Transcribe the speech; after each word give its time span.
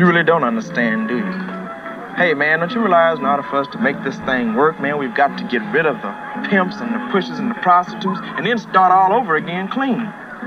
You 0.00 0.06
really 0.06 0.24
don't 0.24 0.44
understand, 0.44 1.08
do 1.08 1.18
you? 1.18 1.32
Hey, 2.16 2.32
man, 2.32 2.60
don't 2.60 2.72
you 2.72 2.80
realize 2.80 3.18
in 3.18 3.26
order 3.26 3.42
for 3.42 3.56
us 3.56 3.66
to 3.72 3.78
make 3.78 4.02
this 4.02 4.16
thing 4.20 4.54
work, 4.54 4.80
man, 4.80 4.96
we've 4.96 5.14
got 5.14 5.36
to 5.36 5.44
get 5.44 5.60
rid 5.74 5.84
of 5.84 5.96
the 5.96 6.48
pimps 6.48 6.76
and 6.80 6.94
the 6.94 7.12
pushers 7.12 7.38
and 7.38 7.50
the 7.50 7.54
prostitutes 7.56 8.18
and 8.22 8.46
then 8.46 8.56
start 8.56 8.92
all 8.92 9.12
over 9.12 9.36
again 9.36 9.68
clean. 9.68 10.00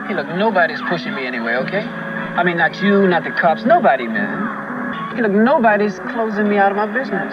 Hey, 0.08 0.16
look, 0.16 0.26
nobody's 0.30 0.82
pushing 0.90 1.14
me 1.14 1.28
anyway, 1.28 1.54
okay? 1.54 1.82
I 1.82 2.44
mean, 2.44 2.58
not 2.58 2.82
you, 2.82 3.06
not 3.06 3.26
the 3.26 3.30
cops, 3.30 3.64
nobody, 3.64 4.08
man. 4.08 5.16
Hey, 5.16 5.22
look, 5.22 5.32
nobody's 5.32 6.00
closing 6.00 6.50
me 6.50 6.58
out 6.58 6.72
of 6.72 6.78
my 6.78 6.88
business. 6.88 7.32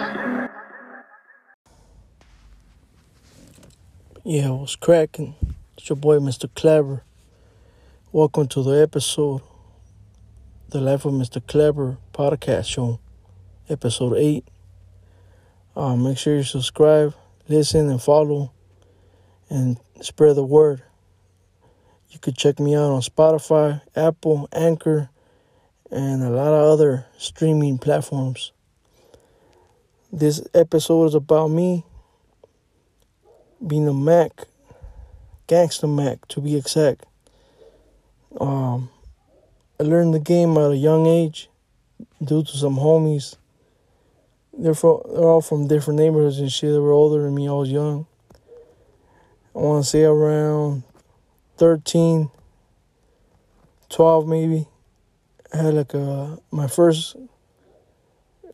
Yeah, 4.23 4.49
it 4.49 4.59
was 4.59 4.75
cracking. 4.75 5.33
It's 5.75 5.89
your 5.89 5.95
boy, 5.95 6.19
Mr. 6.19 6.47
Clever. 6.53 7.01
Welcome 8.11 8.47
to 8.49 8.61
the 8.61 8.79
episode, 8.79 9.41
The 10.69 10.79
Life 10.79 11.05
of 11.05 11.13
Mr. 11.13 11.41
Clever 11.47 11.97
podcast 12.21 12.67
show, 12.67 12.99
episode 13.67 14.15
8. 14.15 14.47
Uh, 15.75 15.95
make 15.95 16.19
sure 16.19 16.35
you 16.35 16.43
subscribe, 16.43 17.15
listen, 17.49 17.89
and 17.89 17.99
follow, 17.99 18.51
and 19.49 19.79
spread 20.01 20.35
the 20.35 20.43
word. 20.43 20.83
You 22.11 22.19
could 22.19 22.37
check 22.37 22.59
me 22.59 22.75
out 22.75 22.91
on 22.91 23.01
Spotify, 23.01 23.81
Apple, 23.95 24.47
Anchor, 24.53 25.09
and 25.89 26.21
a 26.21 26.29
lot 26.29 26.53
of 26.53 26.69
other 26.69 27.07
streaming 27.17 27.79
platforms. 27.79 28.51
This 30.13 30.47
episode 30.53 31.05
is 31.05 31.15
about 31.15 31.47
me 31.47 31.85
being 33.65 33.87
a 33.87 33.93
Mac, 33.95 34.45
gangster 35.47 35.87
Mac 35.87 36.27
to 36.27 36.39
be 36.39 36.55
exact. 36.55 37.03
Um, 38.39 38.91
I 39.79 39.83
learned 39.83 40.13
the 40.13 40.19
game 40.19 40.55
at 40.55 40.69
a 40.69 40.77
young 40.77 41.07
age 41.07 41.47
due 42.23 42.43
to 42.43 42.57
some 42.57 42.75
homies. 42.75 43.35
They're 44.57 44.73
from, 44.73 45.01
they're 45.05 45.23
all 45.23 45.41
from 45.41 45.67
different 45.67 45.99
neighborhoods 45.99 46.39
and 46.39 46.51
shit. 46.51 46.71
They 46.71 46.79
were 46.79 46.91
older 46.91 47.23
than 47.23 47.35
me. 47.35 47.47
I 47.47 47.53
was 47.53 47.71
young. 47.71 48.05
I 49.55 49.59
want 49.59 49.83
to 49.83 49.89
say 49.89 50.03
around 50.03 50.83
13, 51.57 52.29
12 53.89 54.27
maybe. 54.27 54.67
I 55.53 55.57
had 55.57 55.73
like 55.73 55.93
a 55.93 56.37
my 56.49 56.67
first 56.67 57.17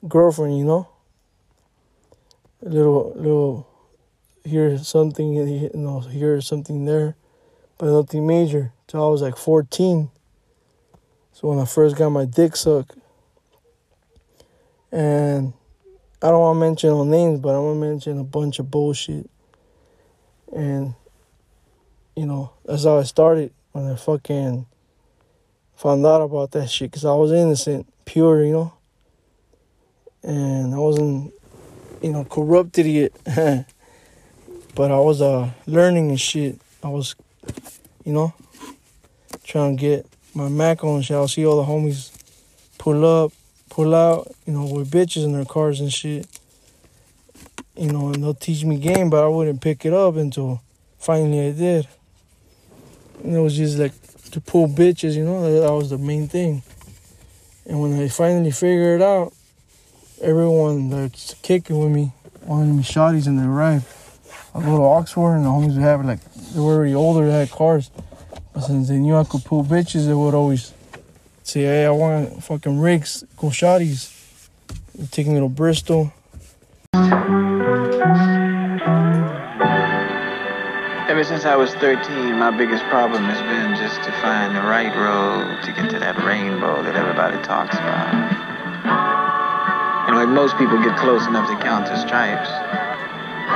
girlfriend, 0.08 0.58
you 0.58 0.66
know. 0.66 0.90
A 2.66 2.70
little 2.70 3.14
little 3.16 3.68
here 4.44 4.78
something 4.80 5.34
you 5.34 5.70
know 5.76 6.00
here 6.00 6.42
something 6.42 6.86
there, 6.86 7.16
but 7.78 7.92
nothing 7.92 8.26
major. 8.26 8.74
Till 8.88 9.06
I 9.06 9.10
was 9.10 9.22
like 9.22 9.38
14. 9.38 10.10
So 11.34 11.50
when 11.50 11.60
I 11.60 11.66
first 11.66 11.96
got 11.96 12.10
my 12.10 12.26
dick 12.26 12.56
sucked, 12.56 12.97
and 14.92 15.54
I 16.22 16.30
don't 16.30 16.40
want 16.40 16.56
to 16.56 16.60
mention 16.60 16.90
no 16.90 17.04
names, 17.04 17.40
but 17.40 17.56
I 17.56 17.60
want 17.60 17.76
to 17.76 17.88
mention 17.88 18.20
a 18.20 18.24
bunch 18.24 18.60
of 18.60 18.72
bullshit. 18.72 19.30
And 20.56 20.96
you 22.16 22.26
know 22.26 22.52
that's 22.66 22.86
how 22.86 22.98
I 22.98 23.04
started 23.04 23.54
when 23.74 23.86
I 23.86 23.96
fucking 23.96 24.66
found 25.76 26.06
out 26.06 26.22
about 26.22 26.52
that 26.52 26.68
shit 26.68 26.90
because 26.92 27.06
I 27.06 27.14
was 27.14 27.32
innocent, 27.32 27.88
pure, 28.06 28.44
you 28.44 28.52
know. 28.52 28.74
And 30.24 30.74
I 30.74 30.78
wasn't, 30.78 31.34
you 32.02 32.12
know, 32.12 32.26
corrupted 32.26 32.88
yet. 32.88 33.12
but 34.76 34.92
I 34.92 35.00
was 35.00 35.22
uh 35.22 35.52
learning 35.68 36.10
and 36.10 36.20
shit. 36.20 36.60
I 36.84 36.90
was, 36.90 37.16
you 38.04 38.14
know, 38.14 38.34
trying 39.44 39.78
to 39.78 39.82
get 39.82 40.06
my 40.34 40.50
Mac 40.50 40.84
on 40.84 41.02
shit. 41.02 41.16
I'll 41.16 41.28
see 41.28 41.46
all 41.46 41.64
the 41.64 41.72
homies 41.72 42.12
pull 42.78 43.06
up, 43.06 43.32
pull 43.78 43.94
out, 43.94 44.28
you 44.48 44.54
know, 44.54 44.66
with 44.66 44.90
bitches 44.90 45.24
in 45.24 45.34
their 45.34 45.46
cars 45.46 45.80
and 45.80 45.94
shit. 45.94 46.26
You 47.76 47.92
know, 47.92 48.08
and 48.08 48.24
they'll 48.24 48.34
teach 48.34 48.66
me 48.66 48.80
game, 48.80 49.12
but 49.12 49.24
I 49.24 49.28
wouldn't 49.28 49.62
pick 49.62 49.86
it 49.86 49.94
up 49.94 50.16
until 50.16 50.64
finally 50.98 51.48
I 51.48 51.52
did. 51.52 51.88
And 53.24 53.36
it 53.36 53.40
was 53.40 53.56
just 53.56 53.78
like 53.78 53.94
to 54.32 54.42
pull 54.42 54.68
bitches, 54.68 55.14
you 55.14 55.24
know, 55.24 55.62
that 55.62 55.72
was 55.72 55.92
the 55.92 56.00
main 56.00 56.28
thing. 56.28 56.64
And 57.68 57.80
when 57.80 57.94
I 58.02 58.08
finally 58.08 58.50
figured 58.50 59.00
it 59.00 59.04
out, 59.04 59.32
everyone 60.24 60.90
that's 60.90 61.36
kicking 61.44 61.78
with 61.78 61.92
me 61.92 62.12
wanted 62.48 62.74
me 62.74 62.82
shotties 62.82 63.28
and 63.28 63.38
they 63.38 63.44
arrived. 63.44 63.86
I 64.56 64.62
go 64.62 64.76
to 64.76 64.84
Oxford 64.84 65.36
and 65.36 65.46
the 65.46 65.50
homies 65.50 65.76
would 65.76 65.84
have 65.84 66.04
like 66.04 66.24
they 66.34 66.60
were 66.60 66.78
already 66.78 66.96
older, 66.96 67.28
they 67.28 67.42
had 67.42 67.52
cars. 67.52 67.92
But 68.56 68.62
since 68.62 68.88
they 68.88 68.98
knew 68.98 69.16
I 69.16 69.24
could 69.24 69.46
pull 69.46 69.64
bitches, 69.64 70.08
they 70.08 70.16
would 70.16 70.34
always 70.34 70.74
say, 71.48 71.62
Hey, 71.62 71.86
I 71.86 71.92
want 71.92 72.44
fucking 72.44 72.80
rigs, 72.80 73.24
go 73.38 73.48
shotties. 73.48 74.14
They'd 74.96 75.28
me 75.28 75.40
to 75.40 75.48
Bristol. 75.48 76.12
Ever 81.08 81.24
since 81.24 81.46
I 81.46 81.56
was 81.56 81.74
13, 81.76 82.38
my 82.38 82.52
biggest 82.52 82.84
problem 82.86 83.24
has 83.24 83.40
been 83.42 83.76
just 83.78 84.04
to 84.04 84.12
find 84.22 84.56
the 84.56 84.62
right 84.62 84.94
road 84.94 85.64
to 85.64 85.72
get 85.72 85.90
to 85.92 86.00
that 86.00 86.18
rainbow 86.24 86.84
that 86.84 86.96
everybody 86.96 87.42
talks 87.44 87.76
about. 87.76 88.12
You 90.08 90.14
know, 90.14 90.20
like 90.20 90.30
most 90.30 90.58
people 90.58 90.78
get 90.84 90.98
close 90.98 91.26
enough 91.28 91.50
to 91.50 91.56
count 91.64 91.86
their 91.86 91.98
stripes, 91.98 92.50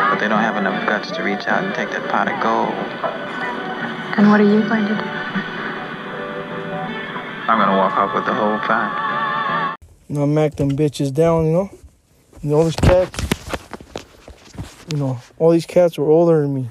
but 0.10 0.20
they 0.20 0.28
don't 0.28 0.42
have 0.42 0.58
enough 0.58 0.88
guts 0.88 1.12
to 1.12 1.24
reach 1.24 1.46
out 1.48 1.64
and 1.64 1.76
take 1.76 1.90
that 1.92 2.08
pot 2.10 2.32
of 2.32 2.40
gold. 2.42 2.74
And 4.18 4.30
what 4.30 4.40
are 4.40 4.48
you 4.48 4.62
going 4.68 4.88
to 4.88 4.96
do? 4.96 5.21
I'm 7.52 7.60
gonna 7.60 7.76
walk 7.76 7.98
off 7.98 8.16
with 8.16 8.26
the 8.26 8.34
whole 8.34 8.58
pot. 8.60 9.76
You 10.08 10.16
know, 10.16 10.26
Mac 10.26 10.56
them 10.56 10.72
bitches 10.72 11.14
down, 11.14 11.48
you 11.48 11.52
know? 11.52 11.70
And 12.42 12.54
all 12.54 12.64
these 12.64 12.78
cats, 12.78 13.20
you 14.90 14.98
know, 14.98 15.20
all 15.38 15.52
these 15.52 15.66
cats 15.66 15.98
were 15.98 16.10
older 16.10 16.44
than 16.44 16.54
me. 16.54 16.70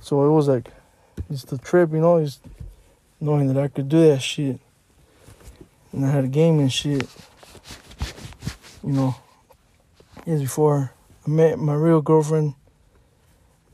So 0.00 0.26
it 0.26 0.30
was 0.30 0.48
like, 0.48 0.70
it's 1.30 1.44
the 1.44 1.56
trip, 1.56 1.92
you 1.92 2.00
know, 2.00 2.20
just 2.20 2.40
knowing 3.20 3.46
that 3.46 3.56
I 3.56 3.68
could 3.68 3.88
do 3.88 4.08
that 4.08 4.22
shit. 4.22 4.58
And 5.92 6.04
I 6.04 6.10
had 6.10 6.24
a 6.24 6.28
game 6.28 6.58
and 6.58 6.72
shit. 6.72 7.06
You 8.82 8.92
know, 8.92 9.14
years 10.26 10.40
before 10.40 10.90
I 11.24 11.30
met 11.30 11.60
my 11.60 11.74
real 11.74 12.02
girlfriend, 12.02 12.54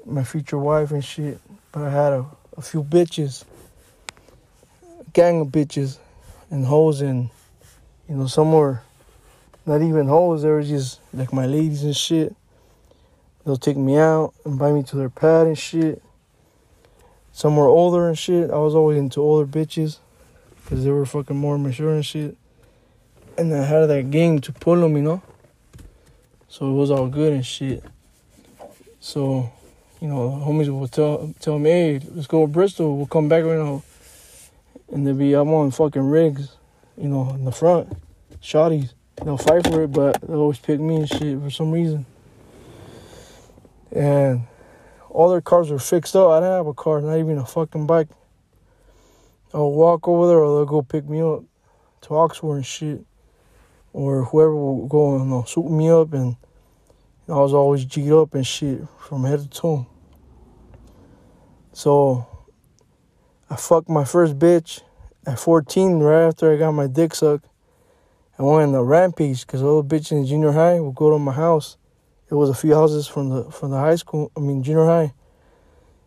my 0.05 0.25
future 0.25 0.59
wife 0.59 0.91
and 0.91 1.03
shit. 1.03 1.41
But 1.73 1.85
I 1.85 1.91
had 1.91 2.13
a, 2.13 2.27
a 2.59 2.61
few 2.61 2.83
bitches, 2.83 3.45
gang 5.13 5.41
of 5.41 5.49
bitches 5.49 5.99
and 6.51 6.65
hoes 6.67 7.01
and, 7.01 7.31
you 8.09 8.17
know, 8.17 8.27
some 8.27 8.53
were 8.53 8.83
not 9.67 9.83
even 9.83 10.09
hoes, 10.09 10.43
they 10.43 10.49
were 10.49 10.63
just 10.63 11.01
like 11.13 11.33
my 11.33 11.47
ladies 11.47 11.85
and 11.85 11.97
shit. 11.97 12.35
They'll 13.45 13.57
take 13.57 13.77
me 13.77 13.97
out, 13.97 14.35
invite 14.45 14.75
me 14.75 14.83
to 14.85 14.97
their 14.97 15.09
pad 15.09 15.47
and 15.47 15.59
shit. 15.59 16.03
Some 17.33 17.57
were 17.57 17.69
older 17.69 18.09
and 18.09 18.19
shit. 18.19 18.51
I 18.51 18.57
was 18.57 18.75
always 18.75 18.99
into 18.99 19.21
older 19.21 19.47
bitches 19.47 19.99
because 20.63 20.85
they 20.85 20.91
were 20.91 21.07
fucking 21.07 21.37
more 21.37 21.59
mature 21.59 21.95
and 21.95 22.05
shit. 22.05 22.37
And 23.39 23.55
I 23.55 23.65
had 23.65 23.87
that 23.87 24.11
game 24.11 24.41
to 24.43 24.53
pull 24.53 24.81
them, 24.81 24.97
you 24.97 25.03
know? 25.03 25.23
So 26.49 26.71
it 26.71 26.75
was 26.75 26.91
all 26.91 27.07
good 27.07 27.33
and 27.33 27.47
shit. 27.47 27.83
So, 28.99 29.51
you 30.01 30.09
know, 30.09 30.43
homies 30.45 30.69
would 30.69 30.93
tell 30.93 31.33
tell 31.41 31.59
me, 31.59 31.71
hey, 31.71 32.01
let's 32.13 32.27
go 32.27 32.45
to 32.45 32.53
Bristol. 32.53 32.97
We'll 32.97 33.07
come 33.07 33.29
back, 33.29 33.45
you 33.45 33.55
know. 33.55 33.83
And 34.93 35.07
they'd 35.07 35.17
be, 35.17 35.35
I'm 35.35 35.53
on 35.53 35.71
fucking 35.71 36.03
rigs, 36.03 36.57
you 36.97 37.09
know, 37.09 37.31
in 37.31 37.45
the 37.45 37.53
front. 37.53 37.93
Shotties. 38.43 38.93
They'll 39.23 39.37
fight 39.37 39.67
for 39.67 39.83
it, 39.83 39.93
but 39.93 40.21
they'll 40.23 40.41
always 40.41 40.59
pick 40.59 40.81
me 40.81 40.97
and 40.97 41.09
shit 41.09 41.41
for 41.41 41.51
some 41.51 41.71
reason. 41.71 42.07
And 43.93 44.43
all 45.11 45.29
their 45.31 45.41
cars 45.41 45.71
were 45.71 45.79
fixed 45.79 46.17
up. 46.17 46.31
I 46.31 46.41
didn't 46.41 46.53
have 46.53 46.67
a 46.67 46.75
car, 46.75 47.01
not 47.01 47.19
even 47.19 47.39
a 47.39 47.47
fucking 47.47 47.87
bike. 47.87 48.09
I'll 49.53 49.73
walk 49.73 50.07
over 50.09 50.29
there 50.29 50.39
or 50.39 50.59
they'll 50.59 50.67
go 50.67 50.83
pick 50.83 51.09
me 51.09 51.21
up 51.21 51.43
to 52.03 52.15
Oxford 52.15 52.57
and 52.57 52.67
shit. 52.67 53.05
Or 53.93 54.25
whoever 54.25 54.55
will 54.55 54.87
go 54.87 55.17
and 55.17 55.33
uh, 55.33 55.45
swoop 55.45 55.71
me 55.71 55.91
up 55.91 56.13
and 56.13 56.37
I 57.29 57.35
was 57.35 57.53
always 57.53 57.85
G'd 57.85 58.13
up 58.13 58.35
and 58.35 58.47
shit 58.47 58.81
from 58.99 59.25
head 59.25 59.41
to 59.41 59.49
toe. 59.49 59.87
So 61.73 62.27
I 63.51 63.57
fucked 63.57 63.89
my 63.89 64.05
first 64.05 64.39
bitch 64.39 64.83
at 65.27 65.41
14 65.41 65.99
right 65.99 66.29
after 66.29 66.53
I 66.53 66.57
got 66.57 66.71
my 66.71 66.87
dick 66.87 67.17
sucked. 67.17 67.47
I 68.39 68.45
went 68.45 68.69
on 68.69 68.75
a 68.77 68.85
rampage 68.85 69.45
because 69.45 69.61
all 69.61 69.83
the 69.83 69.97
bitches 69.97 70.13
in 70.13 70.25
junior 70.25 70.53
high 70.53 70.79
would 70.79 70.95
go 70.95 71.11
to 71.11 71.19
my 71.19 71.33
house. 71.33 71.77
It 72.31 72.35
was 72.35 72.49
a 72.49 72.55
few 72.55 72.75
houses 72.75 73.09
from 73.09 73.29
the 73.29 73.51
from 73.51 73.73
the 73.73 73.79
high 73.79 73.97
school, 73.97 74.31
I 74.37 74.41
mean 74.41 74.63
junior 74.63 74.87
high. 74.87 75.15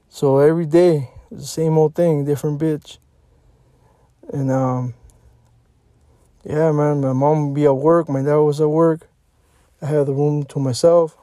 So 0.07 0.37
every 0.39 0.65
day, 0.65 1.09
it 1.29 1.35
was 1.35 1.41
the 1.41 1.47
same 1.47 1.77
old 1.77 1.95
thing, 1.95 2.23
different 2.23 2.61
bitch. 2.61 2.97
And 4.31 4.49
um 4.49 4.93
yeah, 6.45 6.71
man, 6.71 7.01
my 7.01 7.11
mom 7.11 7.47
would 7.47 7.55
be 7.55 7.65
at 7.65 7.75
work, 7.75 8.07
my 8.07 8.21
dad 8.21 8.37
was 8.37 8.61
at 8.61 8.69
work. 8.69 9.09
I 9.81 9.87
had 9.87 10.05
the 10.05 10.13
room 10.13 10.45
to 10.45 10.59
myself. 10.59 11.17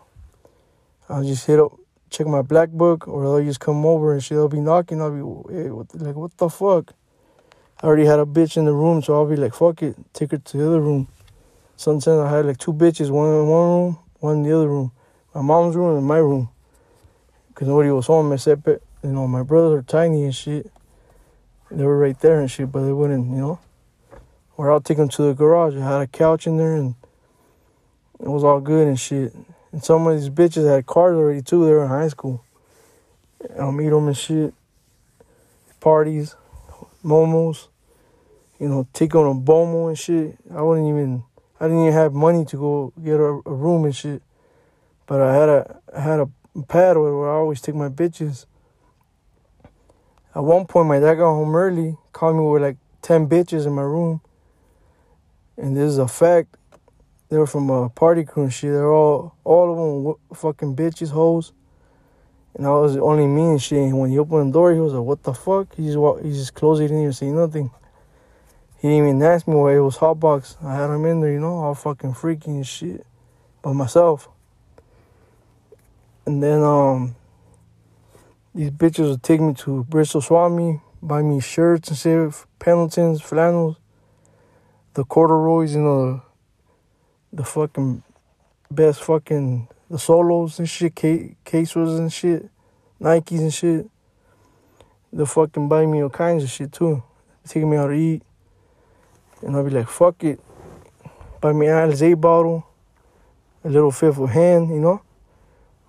I'll 1.08 1.24
just 1.24 1.46
hit 1.46 1.58
up, 1.58 1.72
check 2.10 2.26
my 2.26 2.42
black 2.42 2.70
book, 2.70 3.08
or 3.08 3.22
they'll 3.22 3.46
just 3.46 3.60
come 3.60 3.86
over 3.86 4.12
and 4.12 4.22
she'll 4.22 4.48
be 4.48 4.60
knocking. 4.60 5.00
I'll 5.00 5.10
be, 5.10 5.54
hey, 5.54 5.70
what 5.70 5.88
the, 5.88 6.04
like, 6.04 6.16
what 6.16 6.36
the 6.36 6.48
fuck? 6.48 6.92
I 7.82 7.86
already 7.86 8.04
had 8.04 8.18
a 8.18 8.26
bitch 8.26 8.56
in 8.56 8.66
the 8.66 8.72
room, 8.72 9.00
so 9.00 9.14
I'll 9.14 9.26
be 9.26 9.36
like, 9.36 9.54
fuck 9.54 9.82
it, 9.82 9.96
take 10.12 10.32
her 10.32 10.38
to 10.38 10.56
the 10.56 10.66
other 10.66 10.80
room. 10.80 11.08
Sometimes 11.76 12.08
I 12.08 12.28
had 12.28 12.44
like 12.44 12.58
two 12.58 12.74
bitches, 12.74 13.10
one 13.10 13.28
in 13.28 13.46
one 13.46 13.68
room, 13.68 13.98
one 14.18 14.36
in 14.36 14.42
the 14.42 14.54
other 14.54 14.68
room. 14.68 14.92
My 15.34 15.40
mom's 15.40 15.76
room 15.76 15.96
and 15.96 16.06
my 16.06 16.18
room. 16.18 16.50
Because 17.48 17.68
nobody 17.68 17.90
was 17.90 18.06
home 18.06 18.32
except, 18.32 18.66
you 18.66 18.80
know, 19.02 19.26
my 19.26 19.42
brothers 19.42 19.78
are 19.78 19.82
tiny 19.82 20.24
and 20.24 20.34
shit. 20.34 20.70
They 21.70 21.84
were 21.84 21.98
right 21.98 22.18
there 22.20 22.40
and 22.40 22.50
shit, 22.50 22.70
but 22.70 22.84
they 22.84 22.92
wouldn't, 22.92 23.30
you 23.30 23.36
know. 23.36 23.60
Or 24.56 24.70
I'll 24.70 24.80
take 24.80 24.98
them 24.98 25.08
to 25.08 25.22
the 25.22 25.34
garage. 25.34 25.74
I 25.74 25.80
had 25.80 26.02
a 26.02 26.06
couch 26.06 26.46
in 26.46 26.58
there 26.58 26.74
and 26.74 26.96
it 28.18 28.28
was 28.28 28.44
all 28.44 28.60
good 28.60 28.86
and 28.86 29.00
shit. 29.00 29.32
And 29.72 29.82
some 29.84 30.06
of 30.06 30.18
these 30.18 30.30
bitches 30.30 30.68
had 30.68 30.86
cars 30.86 31.16
already 31.16 31.42
too. 31.42 31.64
They 31.64 31.72
were 31.72 31.84
in 31.84 31.88
high 31.88 32.08
school. 32.08 32.44
I'll 33.58 33.72
meet 33.72 33.90
them 33.90 34.08
and 34.08 34.16
shit. 34.16 34.52
Parties, 35.80 36.34
momos, 37.04 37.68
you 38.58 38.68
know, 38.68 38.86
take 38.92 39.14
on 39.14 39.26
a 39.26 39.40
bomo 39.40 39.88
and 39.88 39.98
shit. 39.98 40.36
I 40.54 40.60
wouldn't 40.60 40.88
even, 40.88 41.22
I 41.58 41.66
didn't 41.66 41.82
even 41.82 41.92
have 41.92 42.12
money 42.12 42.44
to 42.46 42.56
go 42.56 42.92
get 43.02 43.14
a, 43.18 43.40
a 43.46 43.54
room 43.54 43.84
and 43.84 43.96
shit. 43.96 44.22
But 45.06 45.22
I 45.22 45.34
had 45.34 45.48
a, 45.48 45.80
I 45.96 46.00
had 46.00 46.20
a 46.20 46.28
pad 46.68 46.96
where 46.96 47.30
I 47.30 47.34
always 47.34 47.60
take 47.60 47.74
my 47.74 47.88
bitches. 47.88 48.46
At 50.34 50.44
one 50.44 50.66
point, 50.66 50.88
my 50.88 51.00
dad 51.00 51.14
got 51.14 51.32
home 51.32 51.56
early, 51.56 51.96
called 52.12 52.36
me 52.36 52.42
with 52.44 52.62
like 52.62 52.76
10 53.02 53.28
bitches 53.28 53.66
in 53.66 53.72
my 53.72 53.82
room. 53.82 54.20
And 55.56 55.76
this 55.76 55.88
is 55.88 55.98
a 55.98 56.06
fact. 56.06 56.56
They 57.30 57.38
were 57.38 57.46
from 57.46 57.70
a 57.70 57.88
party 57.88 58.24
crew 58.24 58.42
and 58.42 58.52
shit. 58.52 58.72
They're 58.72 58.92
all, 58.92 59.36
all 59.44 59.70
of 59.70 59.78
them 60.28 60.36
fucking 60.36 60.74
bitches, 60.74 61.10
hoes. 61.10 61.52
And 62.56 62.66
I 62.66 62.70
was 62.70 62.96
only 62.96 63.26
me 63.28 63.42
and 63.42 63.62
shit. 63.62 63.78
And 63.78 64.00
when 64.00 64.10
he 64.10 64.18
opened 64.18 64.48
the 64.48 64.52
door, 64.52 64.74
he 64.74 64.80
was 64.80 64.92
like, 64.92 65.04
what 65.04 65.22
the 65.22 65.32
fuck? 65.32 65.74
He 65.76 65.84
just, 65.86 65.96
walked, 65.96 66.24
he 66.24 66.32
just 66.32 66.54
closed 66.54 66.80
it, 66.80 66.84
he 66.84 66.88
didn't 66.88 67.02
even 67.02 67.12
say 67.12 67.30
nothing. 67.30 67.70
He 68.80 68.88
didn't 68.88 69.08
even 69.08 69.22
ask 69.22 69.46
me 69.46 69.54
why 69.54 69.76
it 69.76 69.80
was 69.80 69.96
hot 69.96 70.18
box. 70.18 70.56
I 70.62 70.74
had 70.74 70.90
him 70.90 71.04
in 71.04 71.20
there, 71.20 71.32
you 71.32 71.38
know, 71.38 71.58
all 71.58 71.74
fucking 71.74 72.14
freaky 72.14 72.50
and 72.50 72.66
shit. 72.66 73.06
By 73.62 73.72
myself. 73.74 74.28
And 76.26 76.42
then, 76.42 76.62
um, 76.62 77.14
these 78.54 78.70
bitches 78.70 79.08
would 79.10 79.22
take 79.22 79.40
me 79.40 79.54
to 79.54 79.84
Bristol 79.84 80.20
Swap 80.20 80.50
Meet, 80.50 80.80
buy 81.00 81.22
me 81.22 81.40
shirts 81.40 81.90
and 81.90 81.96
shit, 81.96 82.34
Pendletons, 82.58 83.22
flannels, 83.22 83.76
the 84.94 85.04
corduroys, 85.04 85.74
you 85.74 85.82
know, 85.82 86.22
the 87.32 87.44
fucking 87.44 88.02
best 88.70 89.02
fucking 89.02 89.68
the 89.90 89.98
solos 89.98 90.58
and 90.58 90.68
shit, 90.68 90.94
K- 90.94 91.36
Quesos 91.44 91.98
and 91.98 92.12
shit, 92.12 92.48
Nikes 93.00 93.38
and 93.38 93.52
shit. 93.52 93.90
They 95.12 95.24
fucking 95.24 95.68
buy 95.68 95.86
me 95.86 96.02
all 96.02 96.10
kinds 96.10 96.44
of 96.44 96.50
shit 96.50 96.72
too. 96.72 97.02
Taking 97.46 97.70
me 97.70 97.76
out 97.76 97.88
to 97.88 97.94
eat. 97.94 98.22
And 99.42 99.56
I'll 99.56 99.64
be 99.64 99.70
like, 99.70 99.88
fuck 99.88 100.22
it. 100.22 100.38
Buy 101.40 101.52
me 101.52 101.66
an 101.66 101.90
Alizé 101.90 102.20
bottle, 102.20 102.66
a 103.64 103.70
little 103.70 103.90
fifth 103.90 104.18
of 104.18 104.30
hand, 104.30 104.68
you 104.68 104.78
know? 104.78 105.02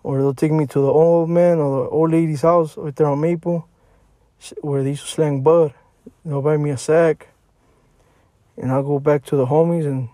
Or 0.02 0.18
they'll 0.18 0.34
take 0.34 0.52
me 0.52 0.66
to 0.66 0.80
the 0.80 0.88
old 0.88 1.30
man 1.30 1.60
or 1.60 1.84
the 1.84 1.90
old 1.90 2.12
lady's 2.12 2.42
house 2.42 2.76
right 2.78 2.96
there 2.96 3.08
on 3.08 3.22
Maple, 3.22 3.68
where 4.62 4.82
they 4.82 4.92
used 4.92 5.04
to 5.04 5.12
slang 5.12 5.42
bud. 5.42 5.74
They'll 6.26 6.42
buy 6.42 6.58
me 6.58 6.72
a 6.72 6.78
sack. 6.78 7.28
And 8.58 8.72
I'll 8.72 8.84
go 8.84 9.00
back 9.00 9.26
to 9.26 9.36
the 9.36 9.46
homies 9.46 9.86
and 9.86 10.10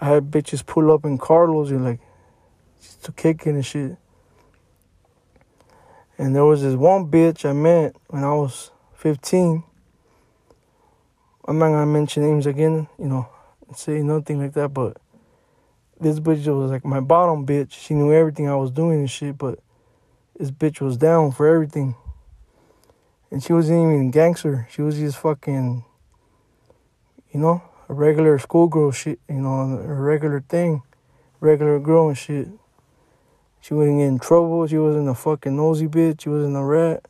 I 0.00 0.06
had 0.06 0.30
bitches 0.30 0.64
pull 0.64 0.90
up 0.90 1.04
in 1.04 1.18
Carlos 1.18 1.70
and 1.70 1.84
like 1.84 2.00
just 2.80 3.04
to 3.04 3.12
kick 3.12 3.46
it 3.46 3.50
and 3.50 3.66
shit. 3.66 3.96
And 6.16 6.34
there 6.34 6.44
was 6.44 6.62
this 6.62 6.74
one 6.74 7.10
bitch 7.10 7.48
I 7.48 7.52
met 7.52 7.94
when 8.08 8.24
I 8.24 8.32
was 8.32 8.70
15. 8.94 9.62
I'm 11.46 11.58
not 11.58 11.68
gonna 11.68 11.86
mention 11.86 12.22
names 12.22 12.46
again, 12.46 12.88
you 12.98 13.06
know, 13.06 13.28
say 13.74 14.02
nothing 14.02 14.40
like 14.40 14.54
that, 14.54 14.68
but 14.70 14.96
this 16.00 16.18
bitch 16.18 16.46
was 16.46 16.70
like 16.70 16.84
my 16.84 17.00
bottom 17.00 17.44
bitch. 17.46 17.72
She 17.72 17.94
knew 17.94 18.12
everything 18.12 18.48
I 18.48 18.56
was 18.56 18.70
doing 18.70 19.00
and 19.00 19.10
shit, 19.10 19.36
but 19.36 19.58
this 20.38 20.50
bitch 20.50 20.80
was 20.80 20.96
down 20.96 21.32
for 21.32 21.46
everything. 21.46 21.94
And 23.30 23.42
she 23.42 23.52
wasn't 23.52 23.80
even 23.80 24.08
a 24.08 24.10
gangster. 24.10 24.66
She 24.70 24.80
was 24.82 24.96
just 24.96 25.18
fucking, 25.18 25.84
you 27.32 27.40
know, 27.40 27.62
a 27.90 27.92
regular 27.92 28.38
schoolgirl 28.38 28.92
shit, 28.92 29.18
you 29.28 29.34
know, 29.34 29.50
a 29.50 29.94
regular 29.94 30.40
thing, 30.40 30.80
regular 31.40 31.80
girl 31.80 32.06
and 32.06 32.16
shit. 32.16 32.46
She 33.60 33.74
wouldn't 33.74 33.98
get 33.98 34.06
in 34.06 34.20
trouble. 34.20 34.64
She 34.68 34.78
wasn't 34.78 35.08
a 35.08 35.14
fucking 35.14 35.56
nosy 35.56 35.88
bitch. 35.88 36.20
She 36.20 36.28
wasn't 36.28 36.56
a 36.56 36.62
rat. 36.62 37.04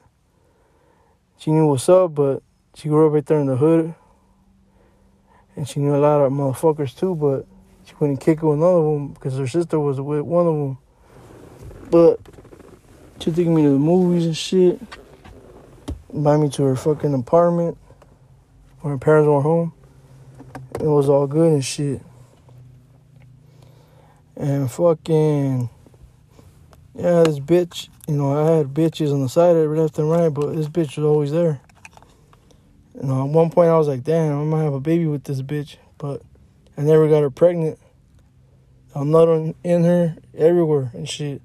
She 1.37 1.50
knew 1.50 1.67
what's 1.67 1.87
up, 1.91 2.15
but 2.15 2.43
she 2.75 2.88
grew 2.88 3.06
up 3.06 3.12
right 3.12 3.27
there 3.27 3.41
in 3.41 3.47
the 3.47 3.56
hood. 3.56 3.94
And 5.55 5.69
she 5.69 5.81
knew 5.81 5.94
a 5.94 5.99
lot 5.99 6.23
of 6.23 6.32
motherfuckers 6.32 6.97
too, 6.99 7.15
but 7.15 7.44
she 7.85 7.94
couldn't 7.97 8.17
kick 8.17 8.38
it 8.38 8.47
with 8.47 8.59
none 8.59 8.75
of 8.75 8.85
them 8.85 9.09
because 9.09 9.37
her 9.37 9.47
sister 9.47 9.79
was 9.79 10.00
with 10.00 10.23
one 10.23 10.47
of 10.47 10.55
them. 10.55 10.79
But 11.91 12.21
she 13.23 13.33
took 13.33 13.47
me 13.47 13.65
to 13.65 13.73
the 13.73 13.79
movies 13.79 14.25
and 14.25 14.37
shit. 14.37 14.81
Buy 16.11 16.38
me 16.38 16.49
to 16.49 16.62
her 16.62 16.75
fucking 16.75 17.12
apartment 17.12 17.76
when 18.81 18.93
her 18.93 18.99
parents 18.99 19.29
weren't 19.29 19.43
home. 19.43 19.73
It 20.79 20.87
was 20.87 21.08
all 21.08 21.26
good 21.26 21.52
and 21.52 21.64
shit. 21.64 22.02
And 24.37 24.70
fucking 24.70 25.69
yeah, 26.94 27.23
this 27.23 27.38
bitch, 27.38 27.88
you 28.08 28.14
know, 28.14 28.38
I 28.38 28.56
had 28.56 28.75
bitches 28.75 29.12
on 29.12 29.23
the 29.23 29.29
side 29.29 29.56
of 29.56 29.73
it, 29.73 29.81
left 29.81 29.99
and 29.99 30.11
right, 30.11 30.29
but 30.29 30.55
this 30.55 30.69
bitch 30.69 30.97
was 30.97 31.06
always 31.06 31.31
there. 31.31 31.61
You 32.94 33.06
know, 33.06 33.25
at 33.25 33.31
one 33.31 33.50
point 33.50 33.70
I 33.70 33.79
was 33.79 33.88
like, 33.88 34.02
damn, 34.02 34.32
I'm 34.32 34.50
gonna 34.50 34.64
have 34.64 34.75
a 34.75 34.81
baby 34.81 35.06
with 35.06 35.25
this 35.25 35.41
bitch, 35.41 35.76
but 35.99 36.23
I 36.76 36.82
never 36.82 37.08
got 37.08 37.23
her 37.23 37.31
pregnant. 37.31 37.79
I'm 38.94 39.11
not 39.11 39.29
on, 39.29 39.55
in 39.62 39.85
her 39.85 40.17
everywhere 40.37 40.91
and 40.93 41.08
shit. 41.08 41.41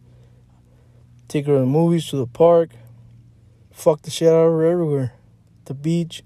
Take 1.27 1.45
her 1.45 1.53
to 1.53 1.59
the 1.59 1.65
movies, 1.65 2.09
to 2.09 2.17
the 2.17 2.27
park, 2.27 2.71
fuck 3.71 4.01
the 4.01 4.09
shit 4.11 4.27
out 4.27 4.45
of 4.45 4.53
her 4.53 4.65
everywhere. 4.65 5.13
The 5.65 5.73
beach. 5.73 6.23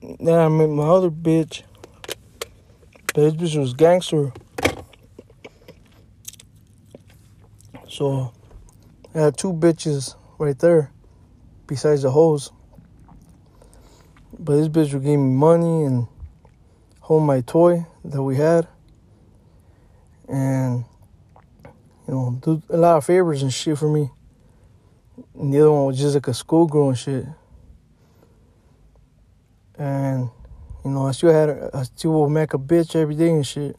Then 0.00 0.38
I 0.38 0.48
met 0.48 0.68
my 0.68 0.84
other 0.84 1.10
bitch. 1.10 1.62
This 3.14 3.34
bitch 3.34 3.58
was 3.58 3.72
gangster. 3.74 4.32
So 7.88 8.32
I 9.14 9.18
had 9.18 9.36
two 9.36 9.52
bitches 9.52 10.14
right 10.38 10.58
there 10.58 10.92
besides 11.66 12.02
the 12.02 12.10
hoes. 12.10 12.52
But 14.38 14.56
this 14.56 14.68
bitch 14.68 14.92
would 14.92 15.02
give 15.02 15.18
me 15.18 15.34
money 15.34 15.84
and 15.84 16.06
hold 17.00 17.24
my 17.24 17.40
toy 17.40 17.86
that 18.04 18.22
we 18.22 18.36
had. 18.36 18.68
And, 20.28 20.84
you 22.06 22.14
know, 22.14 22.38
do 22.40 22.62
a 22.70 22.76
lot 22.76 22.98
of 22.98 23.04
favors 23.04 23.42
and 23.42 23.52
shit 23.52 23.78
for 23.78 23.88
me. 23.88 24.10
And 25.34 25.52
the 25.52 25.60
other 25.60 25.72
one 25.72 25.86
was 25.86 25.98
just 25.98 26.14
like 26.14 26.28
a 26.28 26.34
schoolgirl 26.34 26.90
and 26.90 26.98
shit. 26.98 27.24
And, 29.78 30.28
you 30.84 30.90
know, 30.90 31.06
I 31.06 31.12
still 31.12 31.32
had, 31.32 31.48
a, 31.48 31.70
I 31.72 31.84
still 31.84 32.20
would 32.20 32.30
make 32.30 32.52
a 32.52 32.58
bitch 32.58 32.96
every 32.96 33.14
day 33.14 33.30
and 33.30 33.46
shit. 33.46 33.76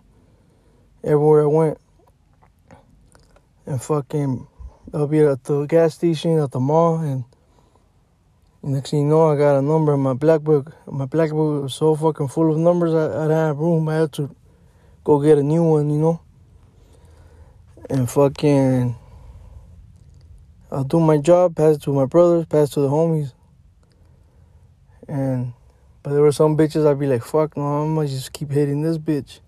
Everywhere 1.03 1.43
I 1.43 1.47
went. 1.47 1.77
And 3.65 3.81
fucking, 3.81 4.47
I'll 4.93 5.07
be 5.07 5.19
at 5.19 5.43
the 5.43 5.65
gas 5.65 5.95
station, 5.95 6.39
at 6.39 6.51
the 6.51 6.59
mall, 6.59 6.99
and 6.99 7.23
next 8.63 8.89
thing 8.89 9.01
you 9.01 9.05
know, 9.05 9.29
I 9.29 9.37
got 9.37 9.59
a 9.59 9.61
number 9.61 9.93
in 9.93 9.99
my 9.99 10.13
black 10.13 10.41
book. 10.41 10.73
My 10.87 11.05
black 11.05 11.29
book 11.29 11.63
was 11.63 11.75
so 11.75 11.95
fucking 11.95 12.29
full 12.29 12.51
of 12.51 12.57
numbers, 12.57 12.93
I, 12.93 13.05
I 13.05 13.21
didn't 13.23 13.37
have 13.37 13.57
room. 13.57 13.87
I 13.87 13.95
had 13.95 14.13
to 14.13 14.35
go 15.03 15.21
get 15.21 15.37
a 15.37 15.43
new 15.43 15.63
one, 15.63 15.89
you 15.89 15.99
know? 15.99 16.21
And 17.89 18.09
fucking, 18.09 18.95
I'll 20.71 20.83
do 20.83 20.99
my 20.99 21.17
job, 21.17 21.55
pass 21.55 21.75
it 21.75 21.81
to 21.83 21.93
my 21.93 22.05
brothers, 22.05 22.45
pass 22.45 22.69
it 22.69 22.73
to 22.73 22.81
the 22.81 22.89
homies. 22.89 23.33
And, 25.07 25.53
but 26.03 26.11
there 26.11 26.21
were 26.21 26.31
some 26.31 26.57
bitches 26.57 26.85
I'd 26.85 26.99
be 26.99 27.07
like, 27.07 27.23
fuck 27.23 27.57
no, 27.57 27.63
I'm 27.63 27.95
gonna 27.95 28.07
just 28.07 28.33
keep 28.33 28.51
hitting 28.51 28.81
this 28.81 28.97
bitch. 28.97 29.39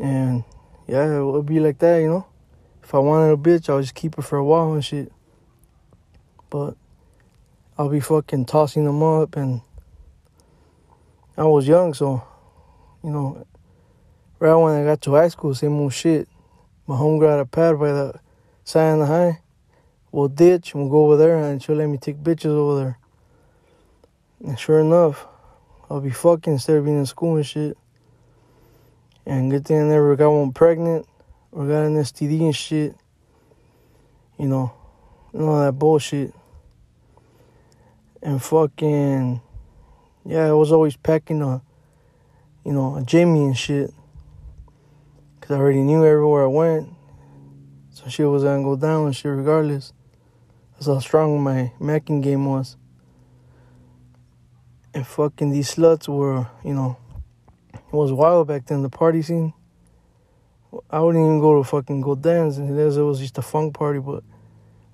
And, 0.00 0.44
yeah, 0.86 1.18
it 1.18 1.24
would 1.24 1.46
be 1.46 1.60
like 1.60 1.78
that, 1.78 1.98
you 1.98 2.08
know? 2.08 2.26
If 2.82 2.94
I 2.94 2.98
wanted 2.98 3.32
a 3.32 3.36
bitch, 3.36 3.68
I'll 3.68 3.80
just 3.80 3.94
keep 3.94 4.14
her 4.16 4.22
for 4.22 4.38
a 4.38 4.44
while 4.44 4.72
and 4.72 4.84
shit. 4.84 5.12
But, 6.48 6.76
I'll 7.78 7.88
be 7.88 8.00
fucking 8.00 8.46
tossing 8.46 8.84
them 8.84 9.04
up 9.04 9.36
and 9.36 9.60
I 11.36 11.44
was 11.44 11.68
young 11.68 11.94
so 11.94 12.24
you 13.04 13.10
know 13.10 13.46
right 14.40 14.56
when 14.56 14.82
I 14.82 14.84
got 14.84 15.00
to 15.02 15.12
high 15.12 15.28
school 15.28 15.54
same 15.54 15.78
old 15.78 15.92
shit 15.92 16.28
my 16.88 16.96
homegirl 16.96 17.30
had 17.30 17.38
a 17.38 17.46
pad 17.46 17.78
by 17.78 17.92
the 17.92 18.20
side 18.64 18.94
of 18.94 18.98
the 18.98 19.06
high 19.06 19.40
we'll 20.10 20.26
ditch 20.26 20.74
and 20.74 20.82
we'll 20.82 20.90
go 20.90 21.04
over 21.04 21.16
there 21.16 21.36
and 21.36 21.62
she'll 21.62 21.76
let 21.76 21.86
me 21.86 21.98
take 21.98 22.16
bitches 22.16 22.46
over 22.46 22.80
there 22.80 22.98
and 24.44 24.58
sure 24.58 24.80
enough 24.80 25.26
I'll 25.90 26.00
be 26.00 26.10
fucking 26.10 26.54
instead 26.54 26.76
of 26.76 26.84
being 26.84 26.98
in 26.98 27.06
school 27.06 27.36
and 27.36 27.46
shit 27.46 27.76
and 29.26 29.50
good 29.50 29.66
thing 29.66 29.80
I 29.80 29.84
never 29.84 30.16
got 30.16 30.30
one 30.30 30.52
pregnant 30.52 31.06
or 31.52 31.66
got 31.66 31.84
an 31.84 31.96
STD 31.96 32.40
and 32.40 32.56
shit 32.56 32.94
you 34.38 34.46
know 34.46 34.72
none 35.32 35.48
of 35.48 35.64
that 35.66 35.78
bullshit 35.78 36.34
And 38.20 38.42
fucking, 38.42 39.40
yeah, 40.24 40.46
I 40.46 40.52
was 40.52 40.72
always 40.72 40.96
packing 40.96 41.40
a, 41.40 41.62
you 42.64 42.72
know, 42.72 42.96
a 42.96 43.04
Jamie 43.04 43.44
and 43.44 43.56
shit. 43.56 43.92
Cause 45.40 45.52
I 45.52 45.54
already 45.54 45.82
knew 45.82 46.04
everywhere 46.04 46.42
I 46.42 46.46
went. 46.48 46.88
So 47.90 48.08
shit 48.08 48.26
was 48.26 48.42
gonna 48.42 48.62
go 48.62 48.76
down 48.76 49.06
and 49.06 49.14
shit 49.16 49.30
regardless. 49.30 49.92
That's 50.74 50.86
how 50.86 50.98
strong 50.98 51.42
my 51.42 51.72
macking 51.80 52.22
game 52.22 52.44
was. 52.44 52.76
And 54.94 55.06
fucking 55.06 55.50
these 55.50 55.74
sluts 55.74 56.08
were, 56.08 56.46
you 56.64 56.74
know, 56.74 56.96
it 57.74 57.92
was 57.92 58.12
wild 58.12 58.48
back 58.48 58.66
then, 58.66 58.82
the 58.82 58.88
party 58.88 59.22
scene. 59.22 59.52
I 60.90 61.00
wouldn't 61.00 61.24
even 61.24 61.40
go 61.40 61.56
to 61.56 61.64
fucking 61.64 62.00
go 62.00 62.14
dance, 62.14 62.58
and 62.58 62.78
it 62.78 63.02
was 63.02 63.20
just 63.20 63.38
a 63.38 63.42
funk 63.42 63.74
party, 63.74 63.98
but 63.98 64.22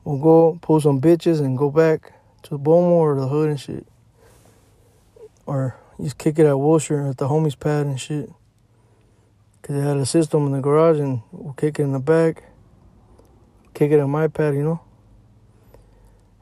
we'll 0.05 0.19
go 0.19 0.59
pull 0.61 0.81
some 0.81 1.01
bitches 1.01 1.41
and 1.41 1.59
go 1.59 1.71
back 1.71 2.13
to 2.43 2.51
the 2.51 2.59
Bomo 2.59 2.91
or 2.91 3.19
the 3.19 3.27
hood 3.27 3.51
and 3.51 3.61
shit. 3.61 3.87
Or 5.47 5.77
just 6.01 6.19
kick 6.19 6.39
it 6.39 6.47
at 6.47 6.59
Wilshire 6.59 7.09
at 7.09 7.19
the 7.19 7.29
homies 7.29 7.59
pad 7.59 7.87
and 7.87 8.01
shit. 8.01 8.31
Cause 9.63 9.77
they 9.77 9.83
had 9.83 9.97
a 9.97 10.07
system 10.07 10.47
in 10.47 10.53
the 10.53 10.61
garage 10.61 10.99
and 10.99 11.23
we'll 11.33 11.55
kick 11.55 11.79
it 11.79 11.83
in 11.83 11.93
the 11.93 11.99
back. 11.99 12.45
Kick 13.73 13.93
it 13.93 13.99
at 13.99 14.07
my 14.07 14.29
pad, 14.29 14.55
you 14.55 14.63
know? 14.63 14.81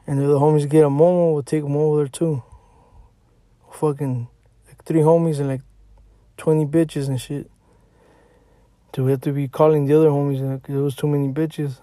And 0.05 0.19
if 0.19 0.27
the 0.27 0.39
homies 0.39 0.69
get 0.69 0.83
a 0.83 0.89
Momo, 0.89 1.33
we'll 1.33 1.43
take 1.43 1.63
them 1.63 1.77
over 1.77 1.97
there 1.97 2.07
too. 2.07 2.43
Fucking 3.73 4.27
like 4.67 4.83
three 4.85 5.01
homies 5.01 5.39
and 5.39 5.49
like 5.49 5.61
20 6.37 6.65
bitches 6.65 7.07
and 7.07 7.19
shit. 7.19 7.49
Do 8.91 9.03
we 9.03 9.11
have 9.11 9.21
to 9.21 9.31
be 9.31 9.47
calling 9.47 9.87
the 9.87 9.97
other 9.97 10.09
homies 10.09 10.39
because 10.61 10.73
there 10.73 10.83
was 10.83 10.95
too 10.95 11.07
many 11.07 11.27
bitches. 11.29 11.79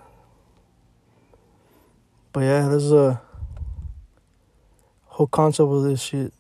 But 2.32 2.40
yeah, 2.40 2.68
there's 2.68 2.92
a 2.92 2.97
uh, 2.97 3.16
whole 5.06 5.26
concept 5.26 5.68
of 5.68 5.82
this 5.82 6.00
shit. 6.00 6.32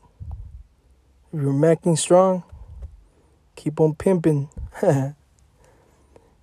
If 1.32 1.40
you're 1.42 1.52
macking 1.52 1.98
strong, 1.98 2.44
keep 3.56 3.80
on 3.80 3.96
pimping. 3.96 4.48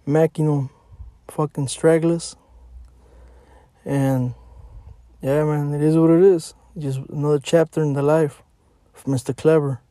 macking 0.06 0.50
on 0.50 0.70
fucking 1.30 1.70
stragglers. 1.70 2.36
And 3.86 4.34
yeah, 5.22 5.46
man, 5.46 5.74
it 5.74 5.82
is 5.82 5.96
what 5.96 6.10
it 6.10 6.22
is. 6.22 6.54
Just 6.78 7.00
another 7.10 7.40
chapter 7.40 7.82
in 7.82 7.94
the 7.94 8.04
life 8.04 8.44
of 8.98 9.06
Mr. 9.06 9.36
Clever. 9.36 9.82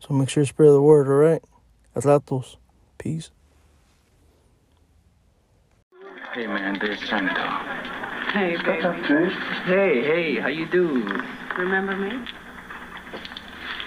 So 0.00 0.14
make 0.14 0.28
sure 0.28 0.42
you 0.42 0.46
spread 0.46 0.70
the 0.70 0.82
word, 0.82 1.08
alright? 1.08 1.42
Atratos. 1.94 2.56
Peace. 2.98 3.30
Hey 6.34 6.46
man, 6.46 6.78
there's 6.80 7.00
Chanto. 7.00 7.32
Hey, 8.32 8.56
baby. 8.58 9.32
Hey, 9.64 10.02
hey, 10.02 10.40
how 10.40 10.48
you 10.48 10.66
do? 10.66 11.02
Remember 11.56 11.96
me? 11.96 12.26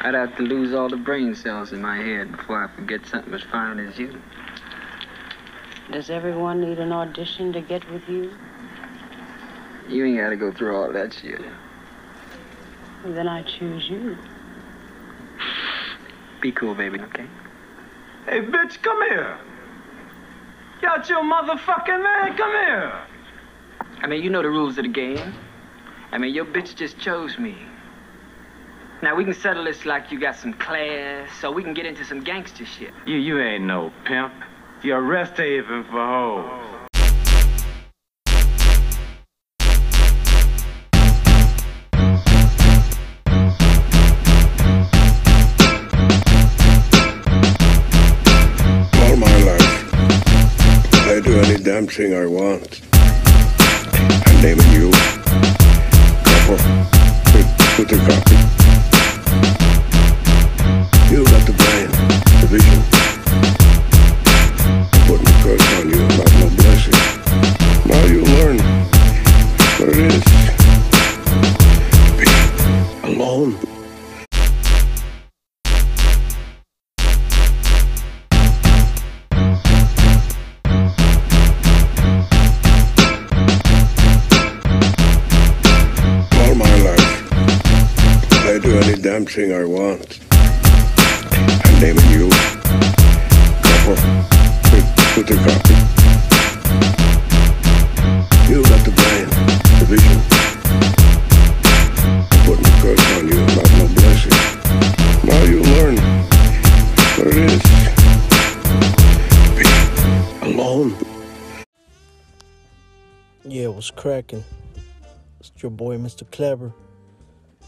I'd 0.01 0.15
have 0.15 0.35
to 0.37 0.43
lose 0.43 0.73
all 0.73 0.89
the 0.89 0.97
brain 0.97 1.35
cells 1.35 1.73
in 1.73 1.81
my 1.81 1.97
head 1.97 2.31
before 2.31 2.63
I 2.63 2.75
forget 2.75 3.05
something 3.05 3.33
as 3.33 3.43
fine 3.43 3.79
as 3.79 3.99
you. 3.99 4.19
Does 5.91 6.09
everyone 6.09 6.61
need 6.61 6.79
an 6.79 6.91
audition 6.91 7.53
to 7.53 7.61
get 7.61 7.87
with 7.91 8.07
you? 8.07 8.33
You 9.87 10.05
ain't 10.05 10.17
gotta 10.19 10.37
go 10.37 10.51
through 10.51 10.75
all 10.75 10.91
that 10.93 11.13
shit. 11.13 11.41
Then 13.05 13.27
I 13.27 13.43
choose 13.43 13.89
you. 13.89 14.17
Be 16.41 16.51
cool, 16.51 16.73
baby, 16.73 16.99
okay? 16.99 17.25
Hey, 18.25 18.41
bitch, 18.41 18.81
come 18.81 19.01
here. 19.09 19.37
Got 20.81 21.09
your 21.09 21.23
motherfucking 21.23 22.03
man, 22.03 22.37
come 22.37 22.51
here. 22.51 22.93
I 24.01 24.07
mean, 24.07 24.23
you 24.23 24.29
know 24.29 24.41
the 24.41 24.49
rules 24.49 24.77
of 24.77 24.85
the 24.85 24.89
game. 24.89 25.33
I 26.11 26.17
mean, 26.17 26.33
your 26.33 26.45
bitch 26.45 26.75
just 26.75 26.97
chose 26.99 27.37
me. 27.37 27.57
Now 29.01 29.15
we 29.15 29.23
can 29.23 29.33
settle 29.33 29.65
this 29.65 29.85
like 29.85 30.11
you 30.11 30.19
got 30.19 30.35
some 30.35 30.53
class, 30.53 31.29
so 31.39 31.51
we 31.51 31.63
can 31.63 31.73
get 31.73 31.85
into 31.85 32.03
some 32.05 32.21
gangster 32.21 32.65
shit. 32.65 32.93
You, 33.05 33.17
you 33.17 33.39
ain't 33.39 33.63
no 33.63 33.91
pimp. 34.05 34.33
You're 34.83 34.99
a 34.99 35.01
rest 35.01 35.37
haven 35.37 35.83
for 35.85 35.91
hoes. 35.91 36.78
Damn 51.69 51.85
thing 51.85 52.15
I 52.15 52.25
want. 52.25 52.81
I'm 52.93 54.41
naming 54.41 54.71
you. 54.71 54.89
Copper. 56.25 56.57
Put 57.75 57.89
the 57.89 57.97
copy. 58.07 58.28
Thing 89.29 89.53
I 89.53 89.63
want. 89.63 90.19
I'm 90.31 91.79
naming 91.79 92.09
you. 92.09 92.29
Copper. 93.61 93.95
Put, 94.69 94.83
put 95.13 95.25
the 95.27 95.35
copy. 95.45 95.75
You 98.49 98.63
got 98.63 98.81
the 98.83 98.91
brain, 98.97 99.29
the 99.77 99.85
vision. 99.85 100.19
Putting 102.43 102.63
the 102.63 102.73
curse 102.81 103.05
on 103.17 103.27
you, 103.27 103.39
not 103.53 103.69
no 103.77 103.85
blessing. 103.93 104.37
Now 105.27 105.41
you 105.43 105.59
learn 105.61 105.95
what 107.15 107.27
it 107.27 107.37
is. 107.37 107.61
Be 109.55 109.63
alone. 110.49 110.89
Yeah, 113.45 113.65
it 113.65 113.75
was 113.75 113.91
cracking. 113.91 114.43
It's 115.39 115.51
your 115.61 115.69
boy, 115.69 115.97
Mr. 115.97 116.29
Clever. 116.31 116.73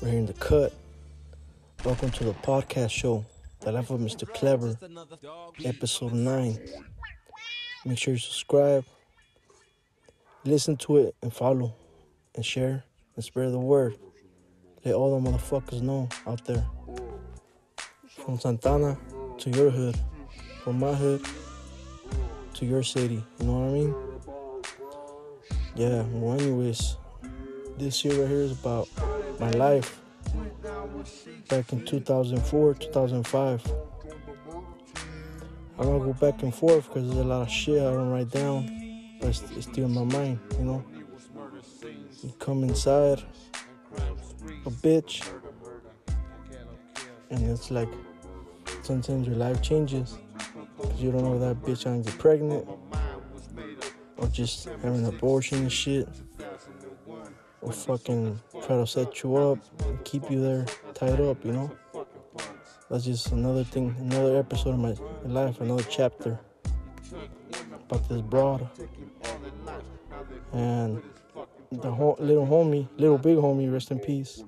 We're 0.02 0.10
here 0.10 0.18
in 0.18 0.26
the 0.26 0.34
cut. 0.34 0.74
Welcome 1.84 2.12
to 2.12 2.26
the 2.26 2.34
podcast 2.34 2.92
show, 2.92 3.26
The 3.62 3.72
Life 3.72 3.90
of 3.90 4.00
Mr. 4.00 4.32
Clever, 4.32 4.78
episode 5.66 6.14
9. 6.14 6.60
Make 7.86 7.98
sure 7.98 8.14
you 8.14 8.20
subscribe, 8.20 8.86
listen 10.46 10.78
to 10.78 10.98
it, 10.98 11.16
and 11.24 11.34
follow, 11.34 11.74
and 12.36 12.46
share, 12.46 12.84
and 13.16 13.26
spread 13.26 13.52
the 13.52 13.58
word. 13.60 13.96
Let 14.86 14.94
all 14.94 15.20
the 15.20 15.28
motherfuckers 15.28 15.82
know 15.82 16.08
out 16.28 16.46
there. 16.46 16.64
From 18.24 18.40
Santana 18.40 18.96
to 19.40 19.50
your 19.50 19.72
hood, 19.72 19.98
from 20.64 20.78
my 20.78 20.94
hood 20.94 21.26
to 22.54 22.66
your 22.68 22.84
city. 22.84 23.24
You 23.40 23.46
know 23.48 23.60
what 23.60 23.70
I 23.70 23.74
mean? 23.74 23.96
Yeah, 25.76 26.04
well, 26.12 26.40
anyways, 26.40 26.98
this 27.80 28.06
year 28.06 28.22
right 28.22 28.30
here 28.30 28.42
is 28.42 28.52
about 28.52 28.88
my 29.40 29.50
life 29.52 29.98
back 31.50 31.74
in 31.74 31.86
2004, 31.86 32.74
2005. 32.76 33.72
I'm 35.80 35.88
gonna 35.88 36.00
go 36.00 36.14
back 36.14 36.44
and 36.44 36.54
forth 36.54 36.88
because 36.88 37.08
there's 37.08 37.26
a 37.26 37.28
lot 37.28 37.42
of 37.42 37.50
shit 37.50 37.80
I 37.80 37.92
don't 37.92 38.12
write 38.12 38.30
down, 38.30 39.18
but 39.20 39.30
it's, 39.30 39.66
still 39.66 39.86
in 39.86 39.94
my 39.94 40.04
mind, 40.04 40.40
you 40.58 40.66
know. 40.66 40.84
You 42.24 42.32
come 42.38 42.64
inside 42.64 43.24
a 44.66 44.70
bitch, 44.70 45.28
and 47.32 47.50
it's 47.50 47.72
like 47.72 47.90
sometimes 48.84 49.28
your 49.28 49.38
life 49.38 49.62
changes 49.62 50.18
because 50.78 51.02
you 51.02 51.12
don't 51.12 51.24
know 51.24 51.40
that 51.40 51.62
bitch 51.64 51.86
gonna 51.86 52.04
get 52.04 52.18
pregnant 52.20 52.68
or 54.18 54.28
just 54.28 54.66
having 54.66 54.98
an 54.98 55.06
abortion 55.06 55.60
and 55.60 55.72
shit, 55.72 56.08
or 57.62 57.72
fucking 57.72 58.40
try 58.66 58.78
to 58.78 58.88
set 58.88 59.24
you 59.24 59.36
up 59.36 59.60
and 59.86 60.04
keep 60.04 60.30
you 60.30 60.42
there 60.42 60.66
tied 60.94 61.20
up, 61.22 61.44
you 61.46 61.52
know? 61.52 61.72
That's 62.90 63.06
just 63.06 63.32
another 63.32 63.64
thing, 63.64 63.96
another 64.00 64.38
episode 64.38 64.72
of 64.72 64.80
my 64.80 64.96
life, 65.24 65.62
another 65.62 65.84
chapter 65.84 66.40
about 67.90 68.08
this 68.10 68.22
broad. 68.22 68.68
And 70.52 71.02
the 71.72 71.92
ho- 71.92 72.18
little 72.20 72.46
homie, 72.46 72.88
little 72.98 73.18
big 73.18 73.38
homie, 73.38 73.72
rest 73.72 73.92
in 73.92 74.00
peace, 74.00 74.44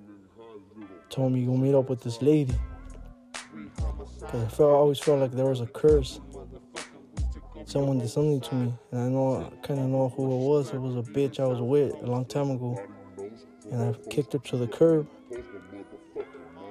told 1.09 1.31
me 1.31 1.45
go 1.45 1.55
meet 1.55 1.75
up 1.75 1.89
with 1.89 2.01
this 2.01 2.21
lady. 2.21 2.55
Cause 4.27 4.43
I 4.43 4.47
felt, 4.47 4.71
I 4.71 4.75
always 4.75 4.99
felt 4.99 5.19
like 5.19 5.31
there 5.31 5.45
was 5.45 5.61
a 5.61 5.67
curse 5.67 6.19
someone 7.65 7.97
did 7.97 8.09
something 8.09 8.39
to 8.39 8.55
me, 8.55 8.73
and 8.91 9.01
I 9.01 9.07
know 9.09 9.37
I 9.37 9.65
kind 9.65 9.79
of 9.79 9.87
know 9.87 10.09
who 10.09 10.25
it 10.25 10.47
was. 10.47 10.73
It 10.73 10.79
was 10.79 10.95
a 10.95 11.11
bitch 11.11 11.39
I 11.39 11.45
was 11.45 11.59
with 11.59 11.93
a 12.03 12.05
long 12.05 12.25
time 12.25 12.51
ago, 12.51 12.79
and 13.73 13.81
I 13.81 14.09
kicked 14.09 14.33
her 14.33 14.39
to 14.39 14.57
the 14.57 14.67
curb. 14.67 15.07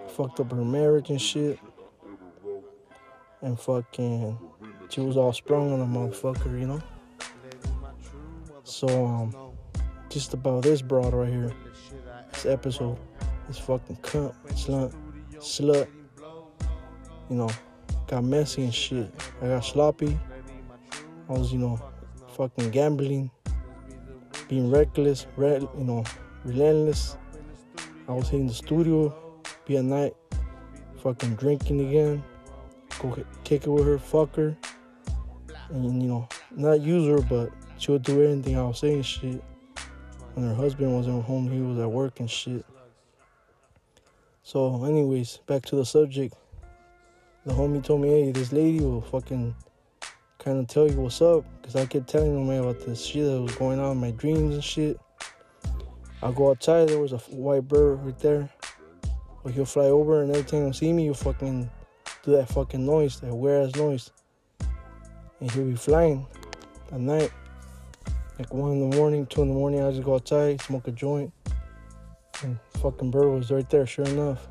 fucked 0.09 0.39
up 0.39 0.53
her 0.53 0.65
marriage 0.65 1.11
and 1.11 1.21
shit. 1.21 1.59
And 3.41 3.59
fucking, 3.59 4.39
she 4.89 5.01
was 5.01 5.17
all 5.17 5.33
sprung 5.33 5.73
on 5.73 5.81
a 5.81 5.85
motherfucker, 5.85 6.61
you 6.61 6.69
know? 6.69 6.81
So, 8.63 9.05
um, 9.05 9.35
just 10.11 10.33
about 10.33 10.63
this 10.63 10.81
broad 10.81 11.13
right 11.13 11.29
here, 11.29 11.53
this 12.31 12.47
episode, 12.47 12.99
this 13.49 13.59
fucking 13.59 13.97
cunt, 13.97 14.33
slut, 14.51 14.95
slut, 15.39 15.89
you 17.29 17.37
know, 17.37 17.51
got 18.07 18.23
messy 18.23 18.63
and 18.63 18.75
shit. 18.75 19.13
I 19.41 19.49
got 19.49 19.65
sloppy. 19.65 20.17
I 21.29 21.33
was, 21.33 21.53
you 21.53 21.59
know, 21.59 21.81
fucking 22.37 22.71
gambling, 22.71 23.29
being 24.49 24.71
reckless, 24.71 25.27
red, 25.37 25.63
you 25.77 25.85
know, 25.85 26.05
relentless. 26.45 27.17
I 28.09 28.13
was 28.13 28.29
hitting 28.29 28.49
the 28.49 28.55
studio, 28.55 29.15
be 29.67 29.77
at 29.77 29.85
night, 29.85 30.15
fucking 31.03 31.37
drinking 31.37 31.89
again, 31.89 32.23
go 33.01 33.17
kick 33.45 33.67
it 33.67 33.71
with 33.71 33.87
her, 33.87 33.99
fuck 33.99 34.35
her, 34.37 34.57
and 35.71 36.03
you 36.03 36.09
know, 36.09 36.29
not 36.51 36.81
use 36.81 37.07
her, 37.09 37.27
but 37.27 37.51
she 37.79 37.93
would 37.93 38.03
do 38.03 38.23
anything 38.23 38.57
I 38.59 38.65
was 38.65 38.79
saying 38.79 39.03
shit. 39.03 39.43
When 40.35 40.47
her 40.49 40.55
husband 40.55 40.95
wasn't 40.95 41.25
home, 41.25 41.51
he 41.51 41.61
was 41.61 41.79
at 41.79 41.91
work 41.91 42.21
and 42.21 42.31
shit. 42.31 42.65
So, 44.43 44.85
anyways, 44.85 45.39
back 45.47 45.63
to 45.67 45.77
the 45.77 45.85
subject. 45.85 46.35
The 47.45 47.53
homie 47.53 47.83
told 47.83 48.01
me, 48.01 48.09
hey, 48.09 48.33
this 48.33 48.53
lady 48.53 48.81
will 48.81 49.03
fucking 49.03 49.55
kind 50.39 50.59
of 50.59 50.69
tell 50.69 50.89
you 50.89 51.01
what's 51.01 51.21
up. 51.21 51.45
Because 51.61 51.77
I 51.77 51.87
kept 51.87 52.09
telling 52.09 52.37
him 52.37 52.49
about 52.51 52.85
this 52.87 53.05
shit 53.05 53.25
that 53.25 53.41
was 53.41 53.55
going 53.57 53.79
on 53.79 53.93
in 53.93 53.99
my 53.99 54.11
dreams 54.13 54.55
and 54.55 54.65
shit. 54.65 54.99
I 56.23 56.31
go 56.31 56.51
outside, 56.51 56.89
there 56.89 57.01
was 57.01 57.13
a 57.13 57.19
white 57.19 57.67
bird 57.67 58.05
right 58.05 58.19
there. 58.21 58.49
Well, 59.43 59.53
he'll 59.53 59.65
fly 59.65 59.87
over, 59.87 60.23
and 60.23 60.31
every 60.31 60.45
time 60.45 60.63
he'll 60.63 60.73
see 60.73 60.93
me, 60.93 61.05
he'll 61.05 61.15
fucking 61.15 61.69
do 62.23 62.31
that 62.31 62.49
fucking 62.49 62.87
noise, 62.87 63.19
that 63.21 63.35
weird 63.35 63.71
ass 63.71 63.75
noise. 63.75 64.11
And 65.41 65.51
he'll 65.51 65.65
be 65.65 65.75
flying 65.75 66.25
at 66.93 67.01
night. 67.01 67.33
Like 68.39 68.55
1 68.55 68.71
in 68.71 68.91
the 68.91 68.97
morning, 68.97 69.27
2 69.27 69.43
in 69.43 69.49
the 69.49 69.55
morning, 69.55 69.83
I 69.83 69.91
just 69.91 70.05
go 70.05 70.15
outside, 70.15 70.61
smoke 70.61 70.87
a 70.87 70.93
joint. 70.93 71.33
And 72.45 72.57
fucking 72.81 73.11
bird 73.11 73.29
was 73.29 73.51
right 73.51 73.69
there, 73.69 73.85
sure 73.85 74.05
enough. 74.05 74.47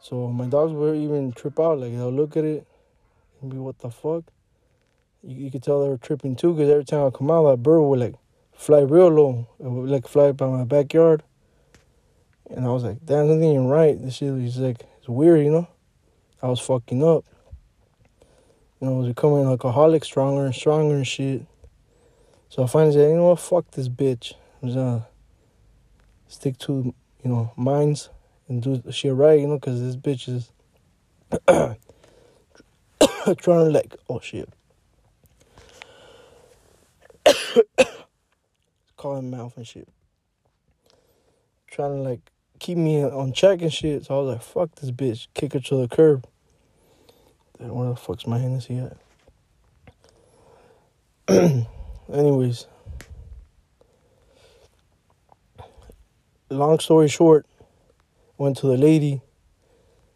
So 0.00 0.28
my 0.28 0.46
dogs 0.46 0.74
would 0.74 0.96
even 0.96 1.32
trip 1.32 1.58
out, 1.58 1.78
like 1.78 1.92
they'll 1.92 2.12
look 2.12 2.36
at 2.36 2.44
it 2.44 2.66
and 3.40 3.50
be, 3.50 3.56
what 3.56 3.78
the 3.78 3.90
fuck? 3.90 4.24
You, 5.22 5.44
you 5.46 5.50
could 5.50 5.62
tell 5.62 5.82
they 5.82 5.88
were 5.88 5.96
tripping 5.96 6.36
too, 6.36 6.52
because 6.52 6.68
every 6.68 6.84
time 6.84 7.06
I 7.06 7.10
come 7.10 7.30
out, 7.30 7.48
that 7.48 7.62
bird 7.62 7.80
would 7.80 8.00
like 8.00 8.14
fly 8.54 8.80
real 8.80 9.08
low. 9.08 9.46
It 9.58 9.64
would 9.64 9.90
like 9.90 10.08
fly 10.08 10.32
by 10.32 10.46
my 10.46 10.64
backyard. 10.64 11.22
And 12.50 12.66
I 12.66 12.68
was 12.68 12.84
like, 12.84 13.04
damn, 13.04 13.28
something 13.28 13.42
ain't 13.42 13.70
right. 13.70 14.00
This 14.00 14.14
shit 14.16 14.32
was 14.32 14.58
like, 14.58 14.82
it's 14.98 15.08
weird, 15.08 15.44
you 15.44 15.50
know? 15.50 15.68
I 16.42 16.48
was 16.48 16.60
fucking 16.60 17.02
up. 17.02 17.24
You 18.80 18.88
know, 18.88 18.96
I 18.96 18.98
was 18.98 19.08
becoming 19.08 19.46
alcoholic 19.46 20.04
stronger 20.04 20.44
and 20.44 20.54
stronger 20.54 20.94
and 20.94 21.06
shit. 21.06 21.46
So 22.50 22.62
I 22.62 22.66
finally 22.66 22.92
said, 22.92 23.10
you 23.10 23.16
know 23.16 23.30
what, 23.30 23.40
fuck 23.40 23.70
this 23.70 23.88
bitch. 23.88 24.34
I'm 24.62 24.68
just 24.68 24.76
gonna 24.76 25.06
stick 26.28 26.58
to, 26.58 26.94
you 27.22 27.30
know, 27.30 27.52
minds 27.56 28.10
and 28.48 28.62
do 28.62 28.82
shit 28.90 29.14
right, 29.14 29.40
you 29.40 29.46
know, 29.46 29.58
because 29.58 29.80
this 29.80 29.96
bitch 29.96 30.28
is 30.28 30.52
trying 33.38 33.64
to 33.64 33.70
like, 33.70 33.96
oh 34.08 34.20
shit. 34.20 34.48
Calling 39.04 39.30
mouth 39.30 39.54
and 39.58 39.66
shit. 39.66 39.86
Trying 41.70 41.96
to 41.96 42.00
like 42.08 42.20
keep 42.58 42.78
me 42.78 43.04
on 43.04 43.34
check 43.34 43.60
and 43.60 43.70
shit. 43.70 44.06
So 44.06 44.14
I 44.14 44.22
was 44.22 44.32
like, 44.32 44.42
fuck 44.42 44.74
this 44.76 44.90
bitch. 44.90 45.26
Kick 45.34 45.52
her 45.52 45.60
to 45.60 45.76
the 45.76 45.94
curb. 45.94 46.26
Then 47.58 47.74
where 47.74 47.90
the 47.90 47.96
fuck's 47.96 48.26
my 48.26 48.38
Hennessy 48.38 48.78
at? 48.78 48.96
Anyways. 52.14 52.66
Long 56.48 56.78
story 56.78 57.08
short, 57.08 57.44
went 58.38 58.56
to 58.56 58.68
the 58.68 58.78
lady 58.78 59.20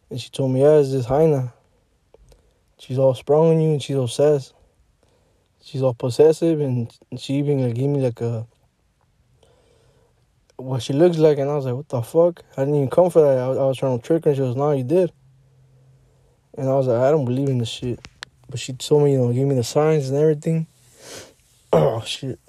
and 0.08 0.18
she 0.18 0.30
told 0.30 0.52
me, 0.52 0.62
yeah, 0.62 0.78
it's 0.78 0.92
this 0.92 1.04
Heina. 1.04 1.52
She's 2.78 2.98
all 2.98 3.12
sprung 3.12 3.50
on 3.50 3.60
you 3.60 3.72
and 3.72 3.82
she's 3.82 3.96
obsessed. 3.96 4.54
She's 5.62 5.82
all 5.82 5.92
possessive 5.92 6.62
and 6.62 6.90
she 7.18 7.34
even 7.34 7.62
like, 7.62 7.74
gave 7.74 7.90
me 7.90 8.00
like 8.00 8.22
a 8.22 8.46
what 10.58 10.82
she 10.82 10.92
looks 10.92 11.16
like 11.18 11.38
and 11.38 11.48
I 11.48 11.54
was 11.54 11.64
like, 11.64 11.74
what 11.74 11.88
the 11.88 12.02
fuck? 12.02 12.42
I 12.56 12.62
didn't 12.62 12.74
even 12.74 12.90
come 12.90 13.10
for 13.10 13.22
that. 13.22 13.38
I, 13.38 13.46
I 13.46 13.64
was 13.64 13.78
trying 13.78 13.98
to 13.98 14.04
trick 14.04 14.24
her 14.24 14.30
and 14.30 14.36
she 14.36 14.42
was, 14.42 14.56
no, 14.56 14.72
you 14.72 14.82
did. 14.84 15.12
And 16.56 16.68
I 16.68 16.74
was 16.74 16.88
like, 16.88 17.00
I 17.00 17.10
don't 17.12 17.24
believe 17.24 17.48
in 17.48 17.58
this 17.58 17.68
shit. 17.68 18.00
But 18.50 18.58
she 18.58 18.72
told 18.72 19.04
me, 19.04 19.12
you 19.12 19.18
know, 19.18 19.32
give 19.32 19.46
me 19.46 19.54
the 19.54 19.62
signs 19.64 20.10
and 20.10 20.18
everything. 20.18 20.66
Oh 21.70 22.00
shit. 22.00 22.40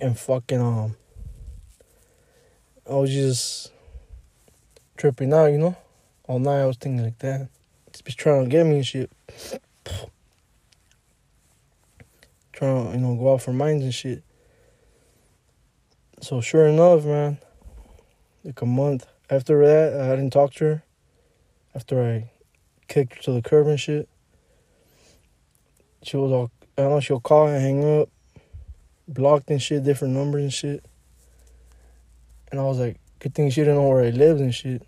And 0.00 0.16
fucking 0.16 0.60
um 0.60 0.94
I 2.88 2.94
was 2.94 3.10
just 3.10 3.72
tripping 4.96 5.32
out, 5.32 5.46
you 5.46 5.58
know? 5.58 5.76
All 6.28 6.38
night 6.38 6.60
I 6.62 6.66
was 6.66 6.76
thinking 6.76 7.02
like 7.02 7.18
that. 7.18 7.48
Just 7.92 8.04
be 8.04 8.12
trying 8.12 8.44
to 8.44 8.48
get 8.48 8.64
me 8.64 8.76
and 8.76 8.86
shit. 8.86 9.10
trying 12.52 12.86
to, 12.86 12.92
you 12.96 13.00
know, 13.00 13.16
go 13.16 13.34
out 13.34 13.42
for 13.42 13.52
mines 13.52 13.82
and 13.82 13.92
shit. 13.92 14.22
So 16.20 16.40
sure 16.40 16.66
enough, 16.66 17.04
man, 17.04 17.38
like 18.42 18.60
a 18.60 18.66
month 18.66 19.06
after 19.30 19.64
that, 19.64 20.00
I 20.00 20.16
didn't 20.16 20.32
talk 20.32 20.52
to 20.54 20.64
her. 20.64 20.82
After 21.74 22.02
I 22.02 22.30
kicked 22.88 23.14
her 23.14 23.22
to 23.22 23.32
the 23.32 23.42
curb 23.42 23.68
and 23.68 23.78
shit, 23.78 24.08
she 26.02 26.16
was 26.16 26.32
all, 26.32 26.50
I 26.76 26.82
don't 26.82 26.90
know, 26.90 27.00
she'll 27.00 27.20
call 27.20 27.46
and 27.46 27.62
hang 27.62 28.00
up, 28.00 28.08
blocked 29.06 29.48
and 29.50 29.62
shit, 29.62 29.84
different 29.84 30.14
numbers 30.14 30.42
and 30.42 30.52
shit. 30.52 30.84
And 32.50 32.58
I 32.58 32.64
was 32.64 32.78
like, 32.78 32.98
good 33.20 33.34
thing 33.34 33.50
she 33.50 33.60
didn't 33.60 33.76
know 33.76 33.88
where 33.88 34.02
I 34.02 34.10
lived 34.10 34.40
and 34.40 34.54
shit. 34.54 34.82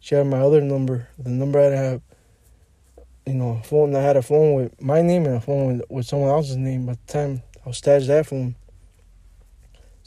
She 0.00 0.14
had 0.14 0.26
my 0.26 0.38
other 0.38 0.62
number, 0.62 1.08
the 1.18 1.30
number 1.30 1.60
I 1.60 1.76
have, 1.76 2.00
you 3.26 3.34
know, 3.34 3.60
phone. 3.62 3.94
I 3.94 4.00
had 4.00 4.16
a 4.16 4.22
phone 4.22 4.54
with 4.54 4.80
my 4.80 5.02
name 5.02 5.26
and 5.26 5.36
a 5.36 5.40
phone 5.40 5.78
with, 5.78 5.90
with 5.90 6.06
someone 6.06 6.30
else's 6.30 6.56
name. 6.56 6.86
By 6.86 6.94
the 6.94 7.12
time 7.12 7.42
I 7.64 7.68
was 7.68 7.78
stashed 7.78 8.06
that 8.06 8.26
phone, 8.26 8.54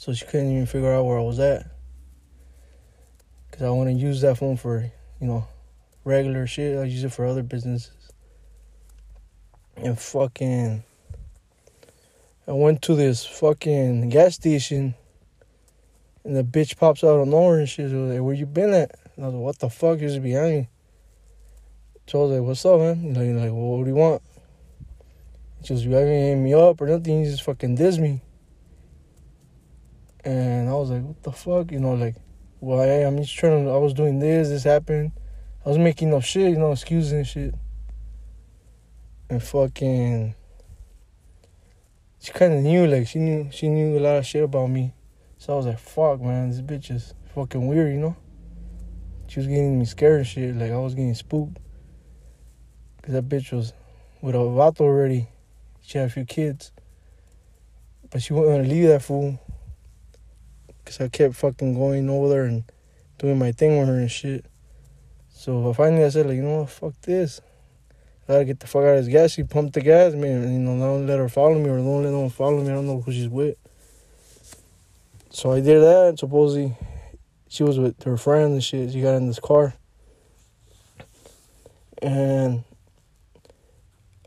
so 0.00 0.14
she 0.14 0.24
couldn't 0.24 0.50
even 0.50 0.64
figure 0.64 0.94
out 0.94 1.04
where 1.04 1.18
I 1.18 1.22
was 1.22 1.38
at. 1.38 1.66
Cause 3.52 3.60
I 3.60 3.68
want 3.68 3.90
to 3.90 3.92
use 3.92 4.22
that 4.22 4.38
phone 4.38 4.56
for, 4.56 4.90
you 5.20 5.26
know, 5.26 5.46
regular 6.04 6.46
shit. 6.46 6.78
I 6.78 6.84
use 6.84 7.04
it 7.04 7.12
for 7.12 7.26
other 7.26 7.42
businesses. 7.42 7.92
And 9.76 9.98
fucking, 9.98 10.82
I 12.48 12.52
went 12.52 12.80
to 12.82 12.94
this 12.94 13.26
fucking 13.26 14.08
gas 14.08 14.36
station, 14.36 14.94
and 16.24 16.34
the 16.34 16.44
bitch 16.44 16.78
pops 16.78 17.04
out 17.04 17.20
of 17.20 17.28
nowhere 17.28 17.58
and 17.58 17.68
she's 17.68 17.92
like, 17.92 18.22
"Where 18.22 18.32
you 18.32 18.46
been 18.46 18.72
at?" 18.72 18.98
And 19.16 19.26
I 19.26 19.28
was 19.28 19.34
like, 19.34 19.44
"What 19.44 19.58
the 19.58 19.68
fuck 19.68 19.98
is 19.98 20.18
behind 20.18 20.56
me?" 20.56 20.68
So 22.06 22.20
I 22.20 22.22
was 22.22 22.38
like, 22.38 22.46
"What's 22.46 22.64
up, 22.64 22.80
man?" 22.80 23.14
You're 23.14 23.34
like, 23.34 23.52
well, 23.52 23.76
"What 23.76 23.84
do 23.84 23.90
you 23.90 23.96
want?" 23.96 24.22
She 25.62 25.74
goes, 25.74 25.84
"You 25.84 25.90
haven't 25.90 26.08
hit 26.08 26.36
me 26.36 26.54
up 26.54 26.80
or 26.80 26.86
nothing. 26.86 27.20
You 27.20 27.30
just 27.30 27.42
fucking 27.42 27.74
diss 27.74 27.98
me." 27.98 28.22
And 30.24 30.68
I 30.68 30.72
was 30.74 30.90
like, 30.90 31.02
what 31.02 31.22
the 31.22 31.32
fuck? 31.32 31.72
You 31.72 31.80
know, 31.80 31.94
like, 31.94 32.16
I, 32.62 33.04
I'm 33.04 33.16
just 33.18 33.34
trying 33.36 33.64
to, 33.64 33.70
I 33.70 33.78
was 33.78 33.94
doing 33.94 34.18
this, 34.18 34.48
this 34.48 34.64
happened. 34.64 35.12
I 35.64 35.68
was 35.68 35.78
making 35.78 36.12
up 36.12 36.22
shit, 36.22 36.50
you 36.50 36.58
know, 36.58 36.72
excuses 36.72 37.12
and 37.12 37.26
shit. 37.26 37.54
And 39.30 39.42
fucking, 39.42 40.34
she 42.20 42.32
kind 42.32 42.52
of 42.52 42.62
knew, 42.62 42.86
like, 42.86 43.06
she 43.06 43.18
knew, 43.18 43.48
she 43.50 43.68
knew 43.68 43.98
a 43.98 44.00
lot 44.00 44.16
of 44.18 44.26
shit 44.26 44.44
about 44.44 44.68
me. 44.68 44.92
So 45.38 45.54
I 45.54 45.56
was 45.56 45.66
like, 45.66 45.78
fuck, 45.78 46.20
man, 46.20 46.50
this 46.50 46.60
bitch 46.60 46.90
is 46.90 47.14
fucking 47.34 47.66
weird, 47.66 47.92
you 47.92 48.00
know? 48.00 48.16
She 49.28 49.40
was 49.40 49.46
getting 49.46 49.78
me 49.78 49.84
scared 49.86 50.18
and 50.18 50.26
shit, 50.26 50.56
like, 50.56 50.72
I 50.72 50.78
was 50.78 50.94
getting 50.94 51.14
spooked. 51.14 51.58
Because 52.96 53.14
that 53.14 53.28
bitch 53.28 53.52
was 53.52 53.72
with 54.20 54.34
a 54.34 54.38
vato 54.38 54.80
already. 54.80 55.28
She 55.80 55.96
had 55.96 56.08
a 56.08 56.10
few 56.10 56.26
kids. 56.26 56.72
But 58.10 58.20
she 58.20 58.34
wasn't 58.34 58.58
gonna 58.58 58.68
leave 58.68 58.88
that 58.88 59.02
fool 59.02 59.38
because 60.84 61.00
I 61.00 61.08
kept 61.08 61.34
fucking 61.34 61.74
going 61.74 62.08
over 62.08 62.28
there 62.28 62.44
and 62.44 62.64
doing 63.18 63.38
my 63.38 63.52
thing 63.52 63.78
with 63.78 63.88
her 63.88 63.98
and 63.98 64.10
shit. 64.10 64.44
So 65.28 65.72
finally 65.72 66.04
I 66.04 66.08
said, 66.08 66.26
like, 66.26 66.36
you 66.36 66.42
know 66.42 66.60
what, 66.60 66.70
fuck 66.70 66.94
this. 67.02 67.40
I 68.28 68.34
gotta 68.34 68.44
get 68.44 68.60
the 68.60 68.66
fuck 68.66 68.82
out 68.82 68.96
of 68.96 69.04
this 69.04 69.12
gas. 69.12 69.32
She 69.32 69.42
pumped 69.42 69.74
the 69.74 69.80
gas, 69.80 70.14
man. 70.14 70.42
And, 70.42 70.52
you 70.52 70.58
know, 70.58 70.78
don't 70.78 71.06
let 71.06 71.18
her 71.18 71.28
follow 71.28 71.58
me 71.58 71.68
or 71.68 71.78
don't 71.78 72.04
let 72.04 72.12
no 72.12 72.20
one 72.20 72.30
follow 72.30 72.62
me. 72.62 72.70
I 72.70 72.74
don't 72.74 72.86
know 72.86 73.00
who 73.00 73.10
she's 73.12 73.28
with. 73.28 73.56
So 75.30 75.52
I 75.52 75.60
did 75.60 75.80
that. 75.80 76.08
And 76.10 76.18
supposedly 76.18 76.76
she 77.48 77.62
was 77.62 77.78
with 77.78 78.02
her 78.04 78.16
friend 78.16 78.52
and 78.52 78.62
shit. 78.62 78.92
She 78.92 79.02
got 79.02 79.14
in 79.14 79.26
this 79.26 79.40
car. 79.40 79.74
And 82.00 82.62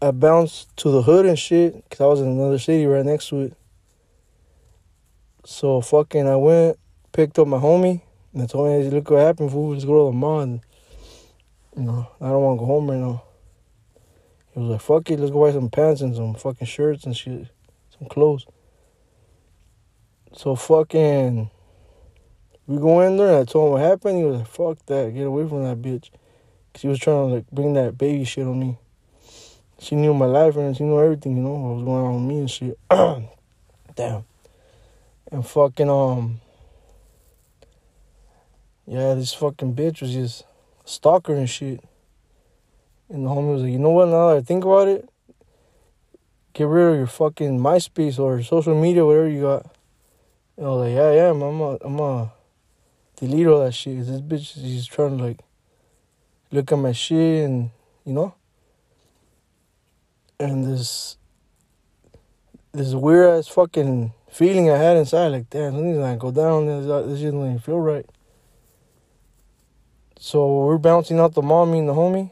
I 0.01 0.11
bounced 0.11 0.75
to 0.77 0.91
the 0.91 1.01
hood 1.01 1.25
and 1.25 1.39
shit 1.39 1.75
because 1.83 2.01
I 2.01 2.05
was 2.05 2.19
in 2.19 2.27
another 2.27 2.59
city 2.59 2.85
right 2.85 3.05
next 3.05 3.29
to 3.29 3.39
it. 3.39 3.57
So 5.45 5.81
fucking 5.81 6.27
I 6.27 6.37
went, 6.37 6.79
picked 7.11 7.37
up 7.37 7.47
my 7.47 7.57
homie, 7.57 8.01
And 8.33 8.43
I 8.43 8.45
told 8.45 8.69
him, 8.69 8.81
hey, 8.81 8.89
look 8.89 9.09
what 9.09 9.19
happened, 9.19 9.51
fool. 9.51 9.73
Let's 9.73 9.83
go 9.83 10.05
to 10.05 10.11
the 10.11 10.17
mall. 10.17 10.45
You 11.75 11.83
know, 11.83 12.07
I 12.21 12.29
don't 12.29 12.41
want 12.41 12.59
to 12.59 12.61
go 12.61 12.65
home 12.65 12.89
right 12.89 12.99
now. 12.99 13.23
He 14.53 14.59
was 14.59 14.69
like, 14.69 14.81
fuck 14.81 15.09
it, 15.09 15.19
let's 15.19 15.31
go 15.31 15.41
buy 15.41 15.51
some 15.51 15.69
pants 15.69 16.01
and 16.01 16.15
some 16.15 16.35
fucking 16.35 16.67
shirts 16.67 17.05
and 17.05 17.17
shit. 17.17 17.47
Some 17.97 18.07
clothes. 18.07 18.45
So 20.33 20.55
fucking, 20.55 21.49
we 22.67 22.77
go 22.77 23.01
in 23.01 23.17
there 23.17 23.27
and 23.27 23.37
I 23.37 23.43
told 23.43 23.67
him 23.67 23.71
what 23.73 23.81
happened. 23.81 24.17
He 24.19 24.23
was 24.23 24.37
like, 24.37 24.47
fuck 24.47 24.85
that, 24.85 25.13
get 25.13 25.27
away 25.27 25.47
from 25.47 25.63
that 25.63 25.81
bitch. 25.81 26.09
Cause 26.73 26.81
he 26.81 26.87
was 26.87 26.99
trying 26.99 27.29
to 27.29 27.35
like 27.35 27.51
bring 27.51 27.73
that 27.73 27.97
baby 27.97 28.23
shit 28.23 28.47
on 28.47 28.59
me. 28.59 28.77
She 29.79 29.95
knew 29.95 30.13
my 30.13 30.25
life 30.25 30.55
and 30.55 30.77
she 30.77 30.83
knew 30.83 30.99
everything, 30.99 31.35
you 31.35 31.43
know, 31.43 31.53
what 31.53 31.75
was 31.75 31.83
going 31.83 32.03
on 32.03 32.13
with 32.15 32.35
me 32.35 32.39
and 32.39 32.49
shit. 32.49 32.79
Damn. 33.95 34.23
And 35.33 35.43
fucking, 35.43 35.89
um, 35.89 36.39
yeah, 38.85 39.15
this 39.15 39.33
fucking 39.33 39.73
bitch 39.73 40.01
was 40.01 40.13
just 40.13 40.43
stalker 40.85 41.33
and 41.33 41.49
shit. 41.49 41.83
And 43.09 43.25
the 43.25 43.29
homie 43.29 43.53
was 43.53 43.63
like, 43.63 43.71
you 43.71 43.79
know 43.79 43.89
what, 43.89 44.09
now 44.09 44.29
that 44.29 44.37
I 44.37 44.41
think 44.41 44.63
about 44.63 44.87
it, 44.89 45.09
get 46.53 46.67
rid 46.67 46.91
of 46.91 46.97
your 46.97 47.07
fucking 47.07 47.57
MySpace 47.57 48.19
or 48.19 48.43
social 48.43 48.79
media, 48.79 49.03
whatever 49.03 49.27
you 49.27 49.41
got. 49.41 49.65
And 50.55 50.67
I 50.67 50.69
was 50.69 50.87
like, 50.87 50.95
yeah, 50.95 51.13
yeah, 51.13 51.31
I'm 51.31 51.41
a, 51.41 51.77
I'm 51.81 51.99
a 51.99 52.31
delete 53.15 53.47
all 53.47 53.65
that 53.65 53.73
shit. 53.73 54.05
this 54.05 54.21
bitch 54.21 54.63
is 54.63 54.85
trying 54.85 55.17
to 55.17 55.23
like 55.23 55.39
look 56.51 56.71
at 56.71 56.77
my 56.77 56.91
shit 56.91 57.45
and, 57.45 57.71
you 58.05 58.13
know? 58.13 58.35
And 60.39 60.63
this, 60.63 61.17
this 62.71 62.93
weird 62.93 63.39
ass 63.39 63.47
fucking 63.47 64.13
feeling 64.33 64.69
I 64.69 64.77
had 64.77 64.97
inside, 64.97 65.27
like, 65.27 65.49
damn, 65.49 65.73
something's 65.73 65.97
gonna 65.97 66.17
go 66.17 66.31
down. 66.31 66.65
This, 66.65 66.89
uh, 66.89 67.03
this 67.03 67.19
shit 67.19 67.31
doesn't 67.31 67.45
even 67.45 67.59
feel 67.59 67.79
right. 67.79 68.05
So 70.19 70.65
we're 70.65 70.77
bouncing 70.77 71.19
out 71.19 71.35
the 71.35 71.41
mommy 71.41 71.79
and 71.79 71.87
the 71.87 71.93
homie. 71.93 72.31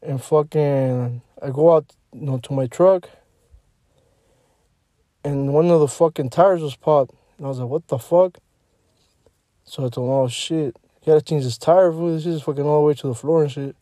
And 0.00 0.22
fucking, 0.22 1.20
I 1.42 1.50
go 1.50 1.74
out, 1.74 1.92
you 2.12 2.22
know, 2.22 2.38
to 2.38 2.52
my 2.52 2.66
truck. 2.66 3.10
And 5.24 5.52
one 5.52 5.70
of 5.70 5.80
the 5.80 5.88
fucking 5.88 6.30
tires 6.30 6.62
was 6.62 6.76
popped. 6.76 7.14
And 7.36 7.46
I 7.46 7.48
was 7.50 7.58
like, 7.58 7.68
what 7.68 7.88
the 7.88 7.98
fuck? 7.98 8.38
So 9.64 9.84
I 9.84 9.88
told 9.90 10.08
him, 10.08 10.14
oh 10.14 10.28
shit, 10.28 10.76
you 11.02 11.12
gotta 11.12 11.20
change 11.20 11.44
this 11.44 11.58
tire. 11.58 11.92
This 11.92 12.24
is 12.24 12.42
fucking 12.42 12.64
all 12.64 12.80
the 12.80 12.86
way 12.86 12.94
to 12.94 13.08
the 13.08 13.14
floor 13.14 13.42
and 13.42 13.52
shit. 13.52 13.76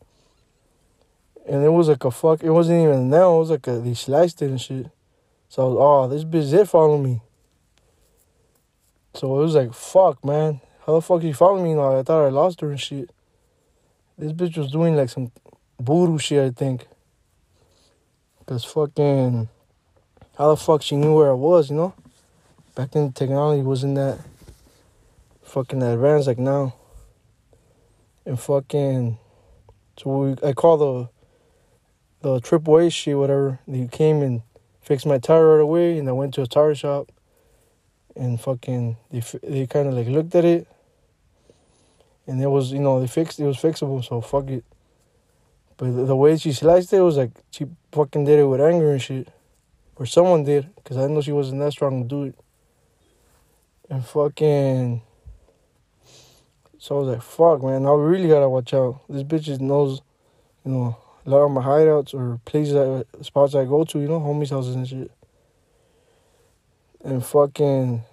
And 1.47 1.63
it 1.63 1.69
was 1.69 1.87
like 1.87 2.03
a 2.03 2.11
fuck, 2.11 2.43
it 2.43 2.49
wasn't 2.49 2.83
even 2.83 3.09
nail, 3.09 3.37
it 3.37 3.39
was 3.39 3.49
like 3.51 3.67
a, 3.67 3.79
they 3.79 3.93
sliced 3.93 4.41
it 4.41 4.49
and 4.49 4.59
shit. 4.59 4.87
So 5.49 5.63
I 5.63 5.65
was, 5.65 5.77
oh, 5.79 6.07
this 6.07 6.23
bitch 6.23 6.51
did 6.51 6.69
follow 6.69 6.97
me. 6.97 7.21
So 9.13 9.39
it 9.39 9.43
was 9.43 9.55
like, 9.55 9.73
fuck, 9.73 10.23
man. 10.23 10.61
How 10.85 10.95
the 10.95 11.01
fuck 11.01 11.23
you 11.23 11.33
follow 11.33 11.63
me 11.63 11.73
now? 11.73 11.97
I 11.97 12.03
thought 12.03 12.25
I 12.25 12.29
lost 12.29 12.61
her 12.61 12.69
and 12.69 12.79
shit. 12.79 13.09
This 14.17 14.31
bitch 14.31 14.57
was 14.57 14.71
doing 14.71 14.95
like 14.95 15.09
some 15.09 15.31
voodoo 15.79 16.17
shit, 16.17 16.43
I 16.43 16.51
think. 16.51 16.87
Cause 18.45 18.63
fucking, 18.63 19.49
how 20.37 20.49
the 20.49 20.57
fuck 20.57 20.81
she 20.81 20.95
knew 20.95 21.15
where 21.15 21.31
I 21.31 21.33
was, 21.33 21.69
you 21.69 21.75
know? 21.75 21.93
Back 22.75 22.91
then, 22.91 23.11
technology 23.11 23.61
wasn't 23.61 23.95
that 23.95 24.19
fucking 25.43 25.81
advanced 25.83 26.27
like 26.27 26.39
now. 26.39 26.75
And 28.25 28.39
fucking, 28.39 29.17
so 29.97 30.17
we, 30.17 30.47
I 30.47 30.53
called 30.53 30.79
the 30.81 31.09
the 32.21 32.39
triple 32.39 32.77
A 32.77 32.89
shit, 32.89 33.17
whatever. 33.17 33.59
They 33.67 33.87
came 33.87 34.21
and 34.21 34.41
fixed 34.87 35.05
my 35.05 35.17
tire 35.17 35.55
right 35.55 35.61
away, 35.61 35.97
and 35.97 36.07
I 36.07 36.13
went 36.13 36.33
to 36.35 36.41
a 36.41 36.47
tire 36.47 36.73
shop. 36.73 37.11
And 38.15 38.39
fucking, 38.39 38.95
they 39.11 39.21
they 39.43 39.67
kind 39.67 39.87
of 39.87 39.93
like 39.93 40.07
looked 40.07 40.33
at 40.33 40.45
it, 40.45 40.65
and 42.25 42.41
it 42.41 42.47
was 42.47 42.71
you 42.71 42.79
know 42.79 42.99
they 42.99 43.05
fixed 43.05 43.39
it 43.39 43.45
was 43.45 43.57
fixable, 43.57 44.03
so 44.03 44.21
fuck 44.21 44.49
it. 44.49 44.63
But 45.75 45.91
the, 46.07 46.15
way 46.15 46.35
she 46.37 46.53
sliced 46.53 46.91
it 46.93 47.01
was 47.01 47.17
like 47.17 47.29
she 47.51 47.67
fucking 47.91 48.25
did 48.25 48.39
it 48.39 48.45
with 48.45 48.59
anger 48.59 48.91
and 48.91 49.01
shit, 49.01 49.27
or 49.97 50.07
someone 50.07 50.43
did, 50.43 50.67
cause 50.83 50.97
I 50.97 51.05
know 51.05 51.21
she 51.21 51.31
wasn't 51.31 51.59
that 51.59 51.73
strong 51.73 52.01
to 52.01 52.07
do 52.07 52.23
it. 52.23 52.35
And 53.87 54.03
fucking, 54.03 55.03
so 56.79 56.95
I 56.95 56.99
was 56.99 57.07
like, 57.09 57.21
fuck, 57.21 57.61
man, 57.61 57.85
I 57.85 57.91
really 57.91 58.27
gotta 58.27 58.49
watch 58.49 58.73
out. 58.73 59.01
This 59.07 59.21
bitch 59.21 59.59
knows, 59.59 60.01
you 60.65 60.71
know, 60.71 60.97
a 61.27 61.29
lot 61.29 61.43
of 61.43 61.51
my 61.51 61.61
hideouts 61.61 62.13
or 62.13 62.39
places, 62.45 62.75
I, 62.75 63.21
spots 63.21 63.53
I 63.53 63.65
go 63.65 63.83
to, 63.83 63.99
you 63.99 64.07
know, 64.07 64.21
homies' 64.21 64.49
houses 64.49 64.75
and 64.75 64.87
shit. 64.87 65.11
And 67.03 67.23
fucking, 67.23 68.03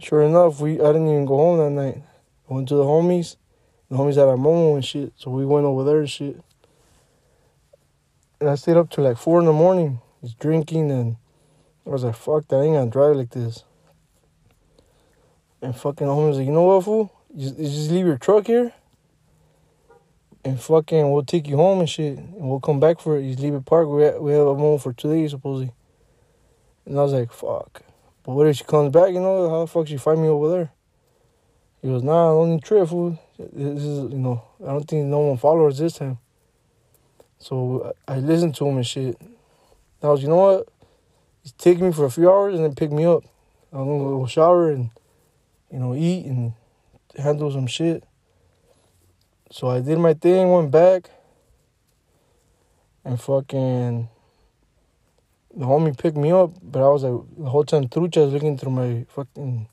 sure 0.00 0.22
enough, 0.22 0.60
we 0.60 0.72
I 0.72 0.92
didn't 0.92 1.08
even 1.08 1.24
go 1.24 1.36
home 1.36 1.58
that 1.58 1.70
night. 1.70 2.02
I 2.50 2.54
went 2.54 2.68
to 2.68 2.74
the 2.74 2.82
homies. 2.82 3.36
The 3.88 3.96
homies 3.96 4.16
had 4.16 4.28
a 4.28 4.36
momo 4.36 4.74
and 4.74 4.84
shit, 4.84 5.12
so 5.16 5.30
we 5.30 5.46
went 5.46 5.66
over 5.66 5.84
there 5.84 6.00
and 6.00 6.10
shit. 6.10 6.40
And 8.40 8.50
I 8.50 8.56
stayed 8.56 8.76
up 8.76 8.90
till 8.90 9.04
like 9.04 9.18
four 9.18 9.38
in 9.38 9.46
the 9.46 9.52
morning, 9.52 10.00
just 10.22 10.38
drinking, 10.38 10.90
and 10.90 11.16
I 11.86 11.90
was 11.90 12.04
like, 12.04 12.16
fuck 12.16 12.48
that, 12.48 12.56
I 12.56 12.64
ain't 12.64 12.74
gonna 12.74 12.90
drive 12.90 13.16
like 13.16 13.30
this. 13.30 13.64
And 15.62 15.74
fucking 15.74 16.06
the 16.06 16.12
homie 16.12 16.28
was 16.28 16.38
like, 16.38 16.46
you 16.46 16.52
know 16.52 16.64
what, 16.64 16.84
fool? 16.84 17.12
You 17.34 17.50
you 17.56 17.68
just 17.68 17.90
leave 17.90 18.06
your 18.06 18.18
truck 18.18 18.46
here, 18.48 18.72
and 20.48 20.60
fucking 20.60 21.10
we'll 21.10 21.24
take 21.24 21.46
you 21.46 21.56
home 21.56 21.80
and 21.80 21.88
shit, 21.88 22.18
and 22.18 22.48
we'll 22.48 22.60
come 22.60 22.80
back 22.80 23.00
for 23.00 23.18
it. 23.18 23.22
You 23.22 23.36
leave 23.36 23.54
it 23.54 23.64
parked. 23.64 23.90
We 23.90 24.04
ha- 24.04 24.18
we 24.18 24.32
have 24.32 24.46
a 24.46 24.54
momo 24.54 24.80
for 24.80 24.92
two 24.92 25.12
days 25.12 25.32
supposedly. 25.32 25.72
And 26.86 26.98
I 26.98 27.02
was 27.02 27.12
like, 27.12 27.32
fuck. 27.32 27.82
But 28.24 28.32
what 28.32 28.46
if 28.46 28.56
she 28.56 28.64
comes 28.64 28.92
back? 28.92 29.12
You 29.12 29.20
know 29.20 29.48
how 29.50 29.60
the 29.60 29.66
fuck 29.66 29.86
she 29.86 29.98
find 29.98 30.22
me 30.22 30.28
over 30.28 30.50
there? 30.50 30.70
He 31.82 31.88
goes, 31.88 32.02
nah, 32.02 32.30
I 32.30 32.32
don't 32.32 32.50
need 32.50 32.64
trip, 32.64 32.88
fool. 32.88 33.18
This 33.38 33.82
is, 33.82 34.10
you 34.10 34.18
know, 34.18 34.42
I 34.62 34.68
don't 34.68 34.84
think 34.84 35.06
no 35.06 35.20
one 35.20 35.36
followed 35.36 35.68
us 35.68 35.78
this 35.78 35.94
time. 35.94 36.18
So 37.38 37.94
I 38.06 38.18
listened 38.18 38.54
to 38.56 38.66
him 38.66 38.76
and 38.76 38.86
shit. 38.86 39.20
I 40.02 40.08
was, 40.08 40.22
you 40.22 40.28
know 40.28 40.36
what? 40.36 40.68
He's 41.42 41.52
taking 41.52 41.86
me 41.86 41.92
for 41.92 42.04
a 42.04 42.10
few 42.10 42.30
hours 42.30 42.54
and 42.54 42.64
then 42.64 42.74
pick 42.74 42.90
me 42.90 43.04
up. 43.04 43.22
I'm 43.72 43.86
gonna 43.86 44.04
go 44.04 44.26
shower 44.26 44.70
and, 44.70 44.90
you 45.70 45.78
know, 45.78 45.94
eat 45.94 46.26
and 46.26 46.54
handle 47.16 47.52
some 47.52 47.66
shit. 47.66 48.02
So 49.50 49.68
I 49.68 49.80
did 49.80 49.98
my 49.98 50.12
thing, 50.12 50.50
went 50.50 50.70
back, 50.70 51.10
and 53.04 53.18
fucking 53.18 54.08
the 55.56 55.64
homie 55.64 55.96
picked 55.96 56.16
me 56.16 56.30
up, 56.30 56.52
but 56.62 56.82
I 56.82 56.88
was 56.88 57.02
like 57.02 57.22
the 57.38 57.48
whole 57.48 57.64
time 57.64 57.88
trucha 57.88 58.24
was 58.24 58.34
looking 58.34 58.58
through 58.58 58.72
my 58.72 59.06
fucking 59.08 59.68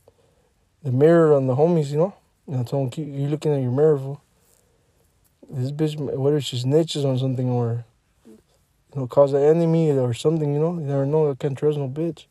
the 0.82 0.92
mirror 0.92 1.34
on 1.34 1.48
the 1.48 1.56
homies, 1.56 1.92
you 1.92 1.98
know. 1.98 2.16
And 2.48 2.62
I 2.62 2.64
told 2.64 2.86
him, 2.86 2.90
keep 2.92 3.08
you 3.08 3.28
looking 3.28 3.54
at 3.54 3.62
your 3.62 3.72
mirror, 3.72 3.98
fool. 3.98 4.22
This 5.50 5.72
bitch, 5.72 6.00
whether 6.00 6.40
she 6.40 6.58
snitches 6.58 7.04
on 7.04 7.18
something 7.18 7.50
or, 7.50 7.86
you 8.26 8.40
know, 8.96 9.08
cause 9.08 9.34
an 9.34 9.42
enemy 9.42 9.92
or 9.92 10.14
something, 10.14 10.54
you 10.54 10.60
know? 10.60 10.74
You 10.76 10.86
never 10.86 11.06
know. 11.06 11.30
I 11.30 11.36
can't 11.36 11.58
trust 11.58 11.78
no 11.78 11.90
bitch. 11.90 12.26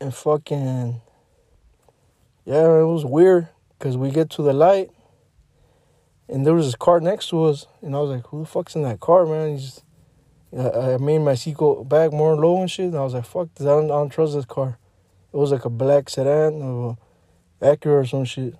And 0.00 0.14
fucking, 0.14 1.00
yeah, 2.44 2.80
it 2.80 2.84
was 2.84 3.04
weird 3.04 3.48
because 3.78 3.96
we 3.96 4.10
get 4.10 4.30
to 4.30 4.42
the 4.42 4.52
light 4.52 4.90
and 6.28 6.46
there 6.46 6.54
was 6.54 6.66
this 6.66 6.74
car 6.74 7.00
next 7.00 7.28
to 7.30 7.44
us. 7.44 7.66
And 7.82 7.94
I 7.94 8.00
was 8.00 8.10
like, 8.10 8.26
who 8.28 8.40
the 8.40 8.46
fuck's 8.46 8.74
in 8.74 8.82
that 8.82 9.00
car, 9.00 9.26
man? 9.26 9.52
He's 9.52 9.82
I 10.56 10.98
made 10.98 11.18
my 11.18 11.32
seatbelt 11.32 11.88
back 11.88 12.12
more 12.12 12.36
low 12.36 12.60
and 12.60 12.70
shit. 12.70 12.86
And 12.86 12.96
I 12.96 13.02
was 13.02 13.14
like, 13.14 13.24
fuck. 13.24 13.48
I 13.60 13.64
don't, 13.64 13.86
I 13.86 13.88
don't 13.88 14.10
trust 14.10 14.34
this 14.34 14.44
car. 14.44 14.78
It 15.32 15.36
was 15.36 15.50
like 15.50 15.64
a 15.64 15.70
black 15.70 16.08
sedan 16.08 16.62
or 16.62 16.96
Acura 17.60 18.02
or 18.02 18.06
some 18.06 18.24
shit. 18.24 18.54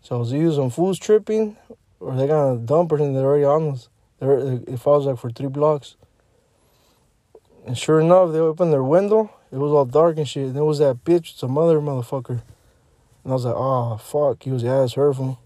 So 0.00 0.16
I 0.16 0.18
was 0.18 0.32
either 0.32 0.52
some 0.52 0.70
fools 0.70 1.00
tripping 1.00 1.56
or 1.98 2.14
they 2.14 2.28
got 2.28 2.52
a 2.52 2.56
dumper 2.56 3.00
and 3.00 3.16
they're 3.16 3.24
already 3.24 3.44
on 3.44 3.72
us. 3.72 3.88
They're, 4.20 4.60
it 4.66 4.78
falls 4.78 5.06
like 5.06 5.18
for 5.18 5.30
three 5.30 5.48
blocks. 5.48 5.96
And 7.66 7.76
sure 7.76 8.00
enough, 8.00 8.32
they 8.32 8.38
opened 8.38 8.72
their 8.72 8.84
window. 8.84 9.32
It 9.50 9.56
was 9.56 9.72
all 9.72 9.84
dark 9.84 10.18
and 10.18 10.28
shit. 10.28 10.48
And 10.48 10.56
it 10.56 10.62
was 10.62 10.78
that 10.78 11.04
bitch, 11.04 11.36
some 11.36 11.58
other 11.58 11.80
motherfucker. 11.80 12.42
And 13.24 13.32
I 13.32 13.32
was 13.32 13.44
like, 13.44 13.54
oh, 13.56 13.96
fuck. 13.96 14.42
He 14.44 14.50
was, 14.50 14.62
yeah, 14.62 14.84
it's 14.84 14.94
phone. 14.94 15.36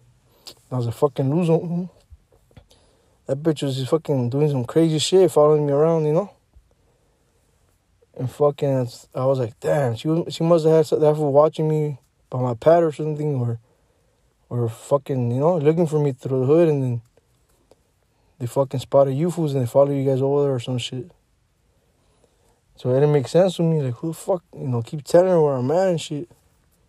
I 0.70 0.76
was 0.76 0.86
like, 0.86 0.94
fucking 0.94 1.34
lose 1.34 1.48
him. 1.48 1.60
Mm-hmm. 1.60 1.84
That 3.26 3.42
bitch 3.42 3.62
was 3.62 3.76
just 3.76 3.90
fucking 3.90 4.30
doing 4.30 4.50
some 4.50 4.64
crazy 4.64 4.98
shit, 4.98 5.30
following 5.30 5.66
me 5.66 5.72
around, 5.72 6.06
you 6.06 6.12
know? 6.12 6.30
And 8.16 8.30
fucking, 8.30 8.88
I 9.14 9.24
was 9.26 9.38
like, 9.38 9.58
damn, 9.60 9.94
she 9.96 10.08
was, 10.08 10.34
she 10.34 10.44
must 10.44 10.64
have 10.64 10.86
had 10.86 11.00
that 11.00 11.16
for 11.16 11.32
watching 11.32 11.68
me 11.68 11.98
by 12.30 12.40
my 12.40 12.54
pad 12.54 12.82
or 12.82 12.92
something, 12.92 13.34
or, 13.34 13.58
or 14.48 14.68
fucking, 14.68 15.30
you 15.30 15.40
know, 15.40 15.58
looking 15.58 15.86
for 15.86 15.98
me 15.98 16.12
through 16.12 16.40
the 16.40 16.46
hood, 16.46 16.68
and 16.68 16.82
then 16.82 17.02
they 18.38 18.46
fucking 18.46 18.80
spotted 18.80 19.14
you 19.14 19.30
fools 19.30 19.54
and 19.54 19.62
they 19.62 19.66
follow 19.66 19.92
you 19.92 20.04
guys 20.04 20.20
over 20.20 20.42
there 20.42 20.54
or 20.54 20.60
some 20.60 20.78
shit. 20.78 21.10
So 22.76 22.90
it 22.90 22.94
didn't 22.94 23.12
make 23.12 23.28
sense 23.28 23.56
to 23.56 23.62
me. 23.62 23.80
Like, 23.80 23.94
who 23.94 24.08
the 24.08 24.14
fuck, 24.14 24.44
you 24.54 24.68
know, 24.68 24.82
keep 24.82 25.02
telling 25.02 25.28
her 25.28 25.40
where 25.40 25.54
I'm 25.54 25.70
at 25.70 25.88
and 25.88 26.00
shit. 26.00 26.28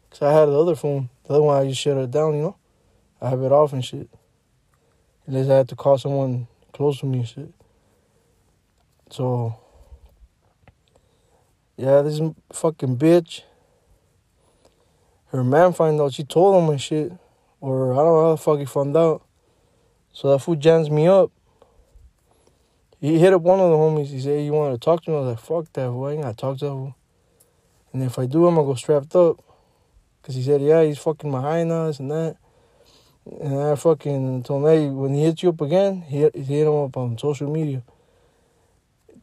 Cause 0.09 0.21
I 0.21 0.33
had 0.33 0.45
the 0.45 0.59
other 0.59 0.75
phone. 0.75 1.09
The 1.25 1.33
other 1.33 1.43
one, 1.43 1.61
I 1.61 1.67
just 1.67 1.81
shut 1.81 1.97
it 1.97 2.11
down, 2.11 2.35
you 2.35 2.41
know? 2.41 2.55
I 3.21 3.29
have 3.29 3.41
it 3.41 3.51
off 3.51 3.73
and 3.73 3.83
shit. 3.83 4.09
Unless 5.25 5.49
I 5.49 5.55
had 5.57 5.69
to 5.69 5.75
call 5.75 5.97
someone 5.97 6.47
close 6.71 6.99
to 6.99 7.05
me 7.05 7.19
and 7.19 7.27
shit. 7.27 7.53
So, 9.09 9.57
yeah, 11.75 12.01
this 12.01 12.21
fucking 12.53 12.97
bitch. 12.97 13.41
her 15.27 15.43
man 15.43 15.73
find 15.73 15.99
out. 15.99 16.13
She 16.13 16.23
told 16.23 16.63
him 16.63 16.69
and 16.69 16.81
shit. 16.81 17.11
Or 17.59 17.93
I 17.93 17.97
don't 17.97 18.05
know 18.05 18.23
how 18.23 18.31
the 18.31 18.37
fuck 18.37 18.59
he 18.59 18.65
found 18.65 18.95
out. 18.95 19.23
So 20.13 20.31
that 20.31 20.39
fool 20.39 20.55
jams 20.55 20.89
me 20.89 21.07
up. 21.07 21.31
He 22.99 23.19
hit 23.19 23.33
up 23.33 23.41
one 23.41 23.59
of 23.59 23.69
the 23.69 23.77
homies. 23.77 24.07
He 24.07 24.19
said, 24.19 24.43
You 24.43 24.53
want 24.53 24.73
to 24.73 24.83
talk 24.83 25.03
to 25.03 25.11
me? 25.11 25.17
I 25.17 25.19
was 25.19 25.27
like, 25.29 25.39
Fuck 25.39 25.73
that 25.73 25.87
fool. 25.87 26.05
I 26.05 26.11
ain't 26.13 26.23
got 26.23 26.31
to 26.31 26.35
talk 26.35 26.57
to 26.59 26.65
that 26.65 26.71
fool. 26.71 26.95
And 27.93 28.03
if 28.03 28.17
I 28.17 28.25
do, 28.25 28.47
I'm 28.47 28.55
going 28.55 28.65
to 28.67 28.71
go 28.71 28.75
strapped 28.75 29.15
up. 29.15 29.43
Because 30.21 30.35
he 30.35 30.43
said, 30.43 30.61
Yeah, 30.61 30.83
he's 30.83 30.97
fucking 30.97 31.31
behind 31.31 31.71
us 31.71 31.99
and 31.99 32.11
that. 32.11 32.37
And 33.41 33.59
I 33.59 33.75
fucking 33.75 34.43
told 34.43 34.63
him, 34.63 34.69
Hey, 34.69 34.89
when 34.89 35.13
he 35.13 35.23
hits 35.23 35.43
you 35.43 35.49
up 35.49 35.61
again, 35.61 36.01
he 36.01 36.17
hit, 36.19 36.35
hit 36.35 36.67
him 36.67 36.73
up 36.73 36.95
on 36.97 37.17
social 37.17 37.49
media. 37.49 37.83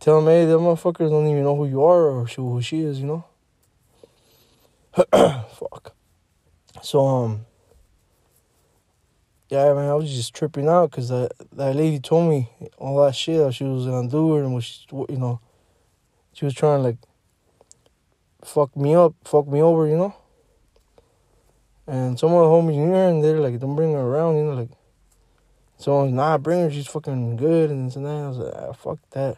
Tell 0.01 0.19
him, 0.19 0.27
Hey, 0.27 0.45
them 0.45 0.61
motherfuckers 0.61 1.11
don't 1.11 1.27
even 1.27 1.43
know 1.43 1.57
who 1.57 1.67
you 1.67 1.83
are 1.83 2.11
or 2.11 2.27
who 2.27 2.61
she 2.63 2.81
is, 2.81 3.01
you 3.01 3.07
know? 3.07 3.25
Fuck. 5.13 5.95
So, 6.83 7.07
um, 7.07 7.47
yeah, 9.49 9.73
man, 9.73 9.91
I 9.91 9.95
was 9.95 10.13
just 10.15 10.35
tripping 10.35 10.69
out 10.69 10.91
because 10.91 11.09
that, 11.09 11.33
that 11.53 11.77
lady 11.77 12.01
told 12.01 12.29
me 12.29 12.51
all 12.79 13.05
that 13.05 13.15
shit 13.15 13.39
that 13.39 13.53
she 13.53 13.65
was 13.65 13.87
gonna 13.87 14.09
do 14.09 14.37
and 14.37 14.55
was, 14.55 14.87
you 14.91 15.17
know, 15.17 15.41
she 16.33 16.45
was 16.45 16.55
trying 16.55 16.79
to 16.79 16.83
like 16.83 16.97
fuck 18.45 18.77
me 18.77 18.95
up, 18.95 19.15
fuck 19.25 19.47
me 19.47 19.63
over, 19.63 19.87
you 19.87 19.97
know. 19.97 20.15
And 21.87 22.19
some 22.19 22.33
of 22.33 22.39
the 22.39 22.47
homies 22.47 22.77
knew 22.77 22.93
her 22.93 23.09
and 23.09 23.23
they're 23.23 23.41
like, 23.41 23.59
don't 23.61 23.77
bring 23.77 23.93
her 23.93 24.01
around, 24.01 24.37
you 24.37 24.45
know, 24.45 24.55
like. 24.55 24.71
So 25.77 26.07
nah, 26.07 26.39
bring 26.39 26.61
her, 26.61 26.71
she's 26.71 26.87
fucking 26.87 27.37
good 27.37 27.71
and 27.71 27.89
this 27.89 27.97
and 27.97 28.07
that. 28.07 28.11
I 28.11 28.29
was 28.29 28.39
like, 28.39 28.55
ah, 28.57 28.73
fuck 28.73 28.99
that. 29.11 29.37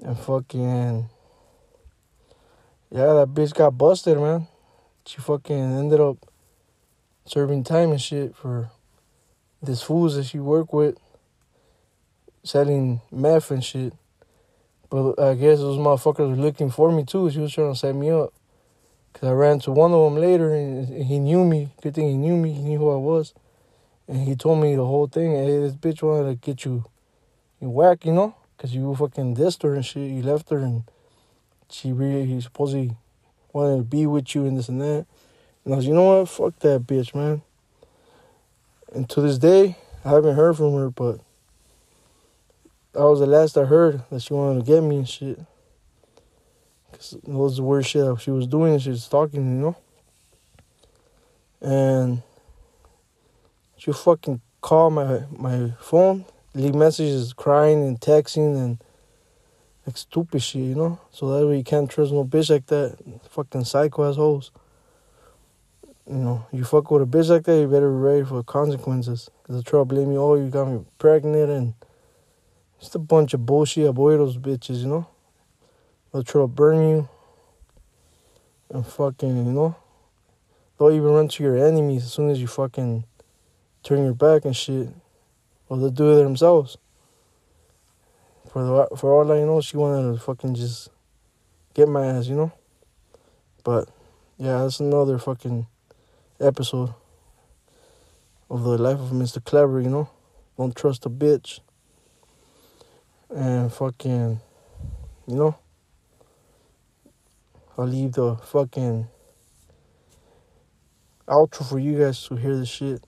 And 0.00 0.16
fucking, 0.16 1.08
yeah, 2.90 3.12
that 3.14 3.28
bitch 3.34 3.54
got 3.54 3.76
busted, 3.76 4.18
man. 4.18 4.46
She 5.04 5.20
fucking 5.20 5.56
ended 5.56 6.00
up 6.00 6.18
serving 7.24 7.64
time 7.64 7.90
and 7.90 8.00
shit 8.00 8.36
for 8.36 8.70
this 9.62 9.82
fools 9.82 10.14
that 10.14 10.24
she 10.24 10.38
worked 10.38 10.72
with 10.72 10.96
selling 12.44 13.00
meth 13.10 13.50
and 13.50 13.64
shit. 13.64 13.92
But 14.90 15.20
I 15.20 15.34
guess 15.34 15.58
those 15.58 15.78
motherfuckers 15.78 16.30
were 16.30 16.42
looking 16.42 16.70
for 16.70 16.90
me 16.92 17.04
too. 17.04 17.30
She 17.30 17.40
was 17.40 17.52
trying 17.52 17.72
to 17.72 17.78
set 17.78 17.94
me 17.94 18.10
up. 18.10 18.32
Cause 19.18 19.30
I 19.30 19.32
ran 19.32 19.58
to 19.60 19.72
one 19.72 19.92
of 19.92 20.12
them 20.12 20.20
later 20.20 20.54
and 20.54 20.86
he 21.04 21.18
knew 21.18 21.44
me. 21.44 21.70
Good 21.82 21.96
thing 21.96 22.06
he 22.06 22.16
knew 22.16 22.36
me. 22.36 22.52
He 22.52 22.62
knew 22.62 22.78
who 22.78 22.90
I 22.90 22.96
was. 22.96 23.34
And 24.06 24.28
he 24.28 24.36
told 24.36 24.62
me 24.62 24.76
the 24.76 24.84
whole 24.84 25.08
thing. 25.08 25.32
Hey, 25.32 25.58
this 25.58 25.74
bitch 25.74 26.02
wanted 26.02 26.28
to 26.28 26.34
get 26.36 26.64
you, 26.64 26.84
you 27.60 27.68
whack, 27.68 28.04
you 28.04 28.12
know? 28.12 28.36
Cause 28.58 28.72
you 28.72 28.94
fucking 28.94 29.34
dissed 29.34 29.64
her 29.64 29.74
and 29.74 29.84
shit. 29.84 30.10
You 30.10 30.22
left 30.22 30.50
her 30.50 30.58
and 30.58 30.84
she 31.68 31.90
really, 31.92 32.26
he 32.26 32.40
supposedly 32.40 32.96
wanted 33.52 33.78
to 33.78 33.82
be 33.82 34.06
with 34.06 34.36
you 34.36 34.46
and 34.46 34.56
this 34.56 34.68
and 34.68 34.80
that. 34.80 35.06
And 35.64 35.74
I 35.74 35.76
was, 35.78 35.86
you 35.86 35.94
know 35.94 36.20
what? 36.20 36.28
Fuck 36.28 36.60
that 36.60 36.86
bitch, 36.86 37.12
man. 37.12 37.42
And 38.92 39.08
to 39.10 39.20
this 39.20 39.38
day, 39.38 39.76
I 40.04 40.10
haven't 40.10 40.36
heard 40.36 40.56
from 40.56 40.74
her, 40.74 40.90
but 40.90 41.20
that 42.92 43.00
was 43.00 43.18
the 43.18 43.26
last 43.26 43.58
I 43.58 43.64
heard 43.64 44.02
that 44.10 44.22
she 44.22 44.32
wanted 44.32 44.64
to 44.64 44.72
get 44.72 44.80
me 44.80 44.98
and 44.98 45.08
shit. 45.08 45.40
It 46.98 47.28
was 47.28 47.56
the 47.56 47.62
worst 47.62 47.90
shit 47.90 48.04
that 48.04 48.20
she 48.20 48.30
was 48.30 48.46
doing. 48.46 48.78
She 48.78 48.90
was 48.90 49.06
talking, 49.06 49.40
you 49.40 49.62
know. 49.62 49.76
And 51.60 52.22
she 53.76 53.92
fucking 53.92 54.40
called 54.60 54.94
my 54.94 55.22
my 55.30 55.72
phone, 55.80 56.24
leave 56.54 56.74
messages, 56.74 57.32
crying 57.32 57.86
and 57.86 58.00
texting 58.00 58.56
and 58.56 58.82
like 59.86 59.96
stupid 59.96 60.42
shit, 60.42 60.62
you 60.62 60.74
know. 60.74 61.00
So 61.12 61.38
that 61.38 61.46
way 61.46 61.58
you 61.58 61.64
can't 61.64 61.90
trust 61.90 62.12
no 62.12 62.24
bitch 62.24 62.50
like 62.50 62.66
that. 62.66 62.98
Fucking 63.30 63.64
psycho 63.64 64.10
assholes. 64.10 64.50
You 66.06 66.16
know, 66.16 66.46
you 66.52 66.64
fuck 66.64 66.90
with 66.90 67.02
a 67.02 67.06
bitch 67.06 67.28
like 67.28 67.44
that, 67.44 67.60
you 67.60 67.68
better 67.68 67.90
be 67.90 67.96
ready 67.96 68.24
for 68.24 68.42
consequences. 68.42 69.30
Cause 69.44 69.56
they'll 69.56 69.62
try 69.62 69.84
blame 69.84 70.10
you. 70.10 70.20
Oh, 70.20 70.34
you 70.34 70.48
got 70.48 70.66
me 70.66 70.84
pregnant 70.98 71.50
and 71.50 71.74
just 72.80 72.94
a 72.94 72.98
bunch 72.98 73.34
of 73.34 73.46
bullshit. 73.46 73.94
Those 73.94 74.38
bitches, 74.38 74.80
you 74.80 74.88
know. 74.88 75.06
They'll 76.12 76.22
try 76.22 76.42
to 76.42 76.46
burn 76.46 76.88
you. 76.88 77.08
And 78.70 78.86
fucking, 78.86 79.46
you 79.46 79.52
know. 79.52 79.76
They'll 80.78 80.90
even 80.90 81.10
run 81.10 81.28
to 81.28 81.42
your 81.42 81.56
enemies 81.56 82.04
as 82.04 82.12
soon 82.12 82.30
as 82.30 82.40
you 82.40 82.46
fucking 82.46 83.04
turn 83.82 84.04
your 84.04 84.14
back 84.14 84.44
and 84.44 84.56
shit. 84.56 84.88
Or 85.68 85.76
they'll 85.76 85.90
do 85.90 86.18
it 86.18 86.22
themselves. 86.22 86.76
For 88.50 88.62
the 88.64 88.96
for 88.96 89.12
all 89.12 89.30
I 89.30 89.40
know, 89.40 89.60
she 89.60 89.76
wanted 89.76 90.14
to 90.14 90.20
fucking 90.20 90.54
just 90.54 90.88
get 91.74 91.88
my 91.88 92.06
ass, 92.06 92.26
you 92.26 92.36
know. 92.36 92.52
But 93.64 93.88
yeah, 94.38 94.62
that's 94.62 94.80
another 94.80 95.18
fucking 95.18 95.66
episode 96.40 96.94
of 98.48 98.62
the 98.62 98.78
life 98.78 98.98
of 98.98 99.10
Mr. 99.10 99.44
Clever, 99.44 99.80
you 99.80 99.90
know. 99.90 100.08
Don't 100.56 100.74
trust 100.74 101.04
a 101.06 101.10
bitch. 101.10 101.60
And 103.28 103.72
fucking, 103.72 104.40
you 105.26 105.36
know. 105.36 105.58
I'll 107.78 107.86
leave 107.86 108.14
the 108.14 108.34
fucking 108.34 109.06
outro 111.28 111.68
for 111.68 111.78
you 111.78 111.96
guys 111.96 112.26
to 112.26 112.34
hear 112.34 112.56
the 112.56 112.66
shit 112.66 113.04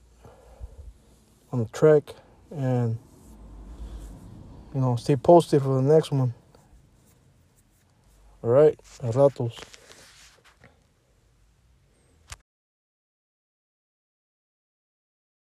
on 1.51 1.59
the 1.59 1.65
track 1.65 2.15
and 2.53 2.97
you 4.73 4.81
know 4.81 4.95
stay 4.95 5.17
posted 5.17 5.61
for 5.63 5.83
the 5.83 5.93
next 5.93 6.13
one. 6.13 6.35
Alright, 8.45 8.79
ratos. 9.03 9.59